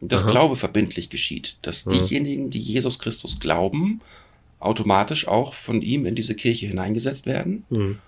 [0.00, 0.32] Dass Aha.
[0.32, 1.56] Glaube verbindlich geschieht.
[1.62, 1.96] Dass Aha.
[1.96, 4.00] diejenigen, die Jesus Christus glauben,
[4.58, 7.64] automatisch auch von ihm in diese Kirche hineingesetzt werden.
[7.70, 7.98] Mhm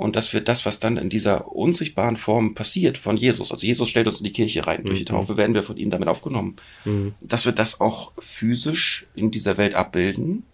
[0.00, 3.86] und dass wir das, was dann in dieser unsichtbaren Form passiert von Jesus, also Jesus
[3.86, 5.14] stellt uns in die Kirche rein, durch die mhm.
[5.14, 7.12] Taufe werden wir von ihm damit aufgenommen, mhm.
[7.20, 10.44] dass wir das auch physisch in dieser Welt abbilden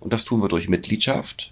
[0.00, 1.50] und das tun wir durch Mitgliedschaft.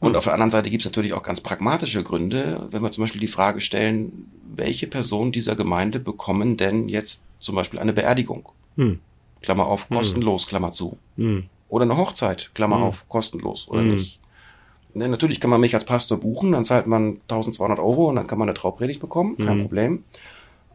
[0.00, 0.16] Und mhm.
[0.16, 3.20] auf der anderen Seite gibt es natürlich auch ganz pragmatische Gründe, wenn wir zum Beispiel
[3.20, 8.50] die Frage stellen, welche Personen dieser Gemeinde bekommen denn jetzt zum Beispiel eine Beerdigung?
[8.74, 8.98] Mhm.
[9.40, 9.94] Klammer auf, mhm.
[9.94, 10.98] kostenlos, Klammer zu.
[11.68, 14.18] Oder eine Hochzeit, Klammer auf, kostenlos oder nicht.
[14.94, 18.28] Ne, natürlich kann man mich als Pastor buchen, dann zahlt man 1200 Euro und dann
[18.28, 19.62] kann man eine Traupredigt bekommen, kein mhm.
[19.62, 20.04] Problem.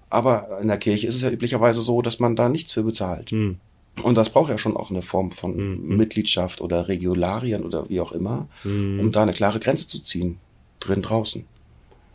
[0.09, 3.32] Aber in der Kirche ist es ja üblicherweise so, dass man da nichts für bezahlt.
[3.32, 3.59] Mhm.
[4.03, 5.95] Und das braucht ja schon auch eine Form von mhm.
[5.95, 8.99] Mitgliedschaft oder Regularien oder wie auch immer, mhm.
[8.99, 10.38] um da eine klare Grenze zu ziehen,
[10.80, 11.45] drin, draußen.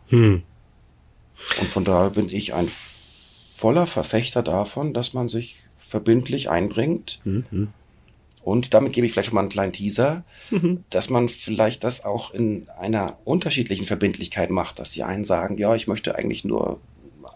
[0.09, 0.43] Hm.
[1.61, 7.21] Und von daher bin ich ein voller Verfechter davon, dass man sich verbindlich einbringt.
[8.45, 10.85] Und damit gebe ich vielleicht schon mal einen kleinen Teaser, mhm.
[10.91, 15.75] dass man vielleicht das auch in einer unterschiedlichen Verbindlichkeit macht, dass die einen sagen, ja,
[15.75, 16.79] ich möchte eigentlich nur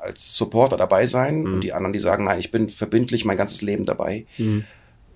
[0.03, 1.55] als Supporter dabei sein mhm.
[1.55, 4.27] und die anderen, die sagen, nein, ich bin verbindlich mein ganzes Leben dabei.
[4.37, 4.65] Mhm.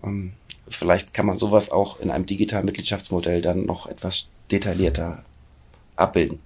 [0.03, 0.33] Ähm,
[0.67, 5.23] vielleicht kann man sowas auch in einem digitalen Mitgliedschaftsmodell dann noch etwas detaillierter
[5.97, 6.41] abbilden.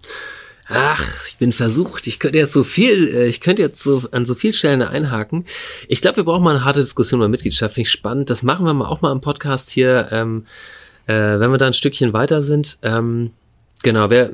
[0.69, 2.07] Ach, ich bin versucht.
[2.07, 5.45] Ich könnte jetzt so viel, äh, ich könnte jetzt so an so viel Stellen einhaken.
[5.89, 7.75] Ich glaube, wir brauchen mal eine harte Diskussion über Mitgliedschaft.
[7.75, 8.31] Finde ich spannend.
[8.31, 10.47] Das machen wir mal auch mal im Podcast hier, ähm,
[11.07, 12.79] äh, wenn wir da ein Stückchen weiter sind.
[12.83, 13.31] Ähm,
[13.83, 14.33] genau, wir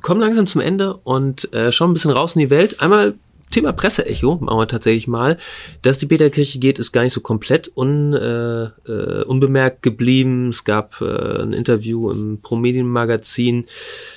[0.00, 2.80] kommen langsam zum Ende und äh, schauen ein bisschen raus in die Welt.
[2.80, 3.14] Einmal
[3.54, 5.38] Thema Presseecho machen wir tatsächlich mal.
[5.82, 10.48] Dass die Peterkirche geht, ist gar nicht so komplett un, äh, äh, unbemerkt geblieben.
[10.48, 13.66] Es gab äh, ein Interview im Promedienmagazin.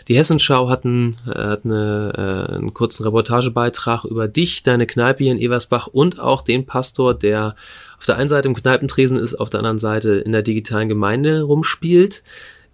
[0.08, 5.34] Die Hessenschau hatten, äh, hat eine, äh, einen kurzen Reportagebeitrag über dich, deine Kneipe hier
[5.34, 7.56] in Eversbach und auch den Pastor, der
[8.00, 11.44] auf der einen Seite im Kneipentresen ist, auf der anderen Seite in der digitalen Gemeinde
[11.44, 12.24] rumspielt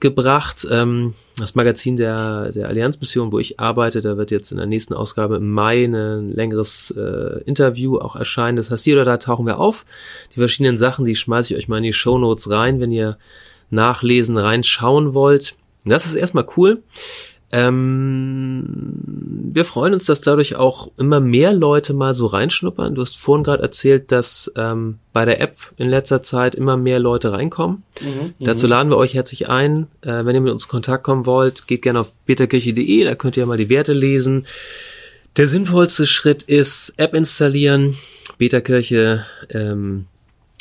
[0.04, 0.68] gebracht.
[0.70, 4.93] Ähm, das Magazin der, der Allianzmission, wo ich arbeite, da wird jetzt in der nächsten
[4.93, 8.58] Ausgabe im Mai ein längeres äh, Interview auch erscheinen.
[8.58, 9.86] Das heißt, hier oder da tauchen wir auf.
[10.36, 13.18] Die verschiedenen Sachen, die schmeiße ich euch mal in die Show Notes rein, wenn ihr
[13.72, 15.56] nachlesen, reinschauen wollt.
[15.86, 16.84] Das ist erstmal cool.
[17.54, 18.64] Ähm,
[19.54, 22.95] wir freuen uns, dass dadurch auch immer mehr Leute mal so reinschnuppern.
[22.95, 26.97] Du hast vorhin gerade erzählt, dass ähm, bei der App in letzter Zeit immer mehr
[26.97, 27.84] Leute reinkommen.
[28.01, 28.43] Mhm, mhm.
[28.43, 29.86] Dazu laden wir euch herzlich ein.
[30.01, 33.38] Äh, wenn ihr mit uns in Kontakt kommen wollt, geht gerne auf beterkirche.de, da könnt
[33.38, 34.47] ihr mal die Werte lesen.
[35.38, 37.95] Der sinnvollste Schritt ist App installieren,
[38.39, 40.08] Beterkirche ähm,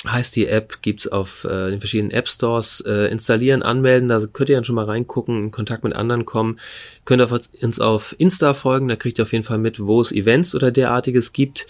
[0.07, 4.51] heißt die App, gibt's auf äh, den verschiedenen App Stores, äh, installieren, anmelden, da könnt
[4.51, 6.59] ihr dann schon mal reingucken, in Kontakt mit anderen kommen,
[7.05, 10.13] könnt ihr uns auf Insta folgen, da kriegt ihr auf jeden Fall mit, wo es
[10.13, 11.67] Events oder derartiges gibt.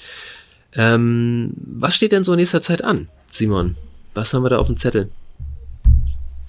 [0.75, 3.77] Ähm, was steht denn so in nächster Zeit an, Simon?
[4.15, 5.11] Was haben wir da auf dem Zettel?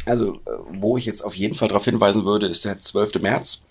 [0.06, 3.22] Also, äh, wo ich jetzt auf jeden Fall darauf hinweisen würde, ist der 12.
[3.22, 3.62] März.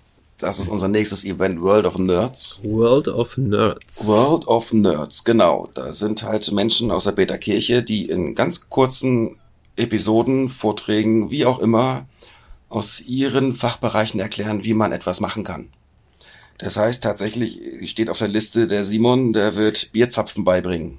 [0.43, 2.61] Das ist unser nächstes Event, World of Nerds.
[2.64, 4.05] World of Nerds.
[4.05, 5.68] World of Nerds, genau.
[5.72, 9.36] Da sind halt Menschen aus der Beta-Kirche, die in ganz kurzen
[9.76, 12.07] Episoden, Vorträgen, wie auch immer,
[12.68, 15.68] aus ihren Fachbereichen erklären, wie man etwas machen kann.
[16.59, 20.99] Das heißt tatsächlich, steht auf der Liste der Simon, der wird Bierzapfen beibringen.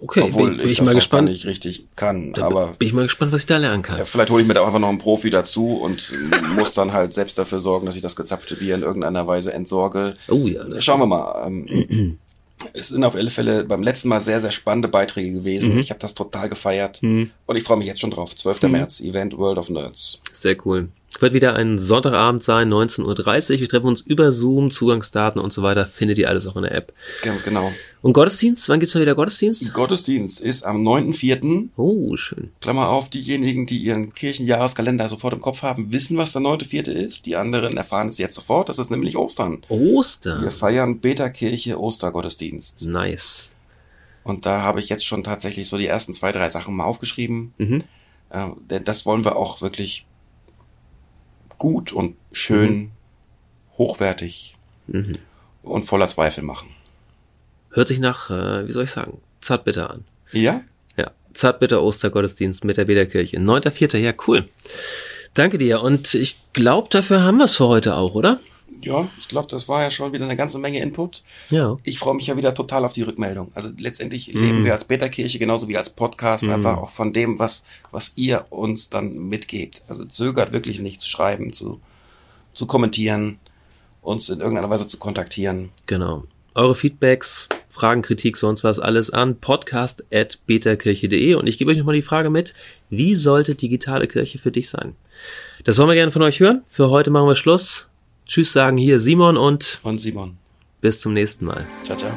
[0.00, 1.28] Okay, Obwohl bin, bin ich, ich mal gespannt.
[1.28, 3.98] nicht richtig kann, da aber bin ich mal gespannt, was ich da lernen kann.
[3.98, 6.12] Ja, vielleicht hole ich mir da einfach noch einen Profi dazu und
[6.54, 10.14] muss dann halt selbst dafür sorgen, dass ich das gezapfte Bier in irgendeiner Weise entsorge.
[10.28, 10.62] Oh ja.
[10.78, 11.46] Schauen wir mal.
[11.46, 12.18] Ähm,
[12.72, 15.74] es sind auf alle Fälle beim letzten Mal sehr, sehr spannende Beiträge gewesen.
[15.74, 15.80] Mhm.
[15.80, 17.30] Ich habe das total gefeiert mhm.
[17.46, 18.34] und ich freue mich jetzt schon drauf.
[18.34, 18.62] 12.
[18.62, 18.70] Mhm.
[18.72, 20.20] März, Event World of Nerds.
[20.32, 20.88] Sehr cool.
[21.20, 23.60] Wird wieder ein Sonntagabend sein, 19.30 Uhr.
[23.60, 25.86] Wir treffen uns über Zoom, Zugangsdaten und so weiter.
[25.86, 26.92] Findet ihr alles auch in der App.
[27.22, 27.72] Ganz genau.
[28.02, 28.68] Und Gottesdienst?
[28.68, 29.72] Wann gibt's mal wieder Gottesdienst?
[29.72, 31.70] Gottesdienst ist am 9.4.
[31.76, 32.50] Oh, schön.
[32.60, 36.90] Klammer auf, diejenigen, die ihren Kirchenjahreskalender sofort im Kopf haben, wissen, was der 9.4.
[36.90, 37.26] ist.
[37.26, 38.68] Die anderen erfahren es jetzt sofort.
[38.68, 39.62] Das ist nämlich Ostern.
[39.68, 40.42] Ostern?
[40.42, 42.86] Wir feiern Beta-Kirche Ostergottesdienst.
[42.86, 43.56] Nice.
[44.24, 47.54] Und da habe ich jetzt schon tatsächlich so die ersten zwei, drei Sachen mal aufgeschrieben.
[47.56, 47.82] Mhm.
[48.30, 50.04] Äh, denn das wollen wir auch wirklich
[51.58, 52.90] gut und schön, mhm.
[53.76, 54.56] hochwertig
[54.86, 55.14] mhm.
[55.62, 56.68] und voller Zweifel machen.
[57.70, 60.04] Hört sich nach, äh, wie soll ich sagen, zartbitter an.
[60.32, 60.62] Ja?
[60.96, 63.38] Ja, zartbitter Ostergottesdienst mit der Bederkirche.
[63.38, 63.98] 9.4.
[63.98, 64.48] Ja, cool.
[65.34, 65.82] Danke dir.
[65.82, 68.40] Und ich glaube, dafür haben wir es für heute auch, oder?
[68.82, 71.22] Ja, ich glaube, das war ja schon wieder eine ganze Menge Input.
[71.50, 71.76] Ja.
[71.82, 73.50] Ich freue mich ja wieder total auf die Rückmeldung.
[73.54, 74.38] Also letztendlich mm.
[74.38, 76.50] leben wir als Beta-Kirche genauso wie als Podcast mm.
[76.50, 79.82] einfach auch von dem, was, was ihr uns dann mitgebt.
[79.88, 81.80] Also zögert wirklich nicht zu schreiben, zu,
[82.52, 83.38] zu kommentieren,
[84.02, 85.70] uns in irgendeiner Weise zu kontaktieren.
[85.86, 86.24] Genau.
[86.54, 92.02] Eure Feedbacks, Fragen, Kritik, sonst was, alles an podcast.betakirche.de und ich gebe euch nochmal die
[92.02, 92.54] Frage mit,
[92.90, 94.94] wie sollte digitale Kirche für dich sein?
[95.64, 96.62] Das wollen wir gerne von euch hören.
[96.66, 97.88] Für heute machen wir Schluss.
[98.28, 100.36] Tschüss sagen hier Simon und und Simon.
[100.82, 101.66] Bis zum nächsten Mal.
[101.82, 102.12] Ciao, ciao.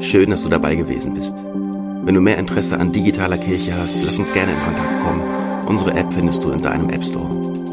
[0.00, 1.44] Schön, dass du dabei gewesen bist.
[2.04, 5.66] Wenn du mehr Interesse an digitaler Kirche hast, lass uns gerne in Kontakt kommen.
[5.66, 7.63] Unsere App findest du in deinem App Store.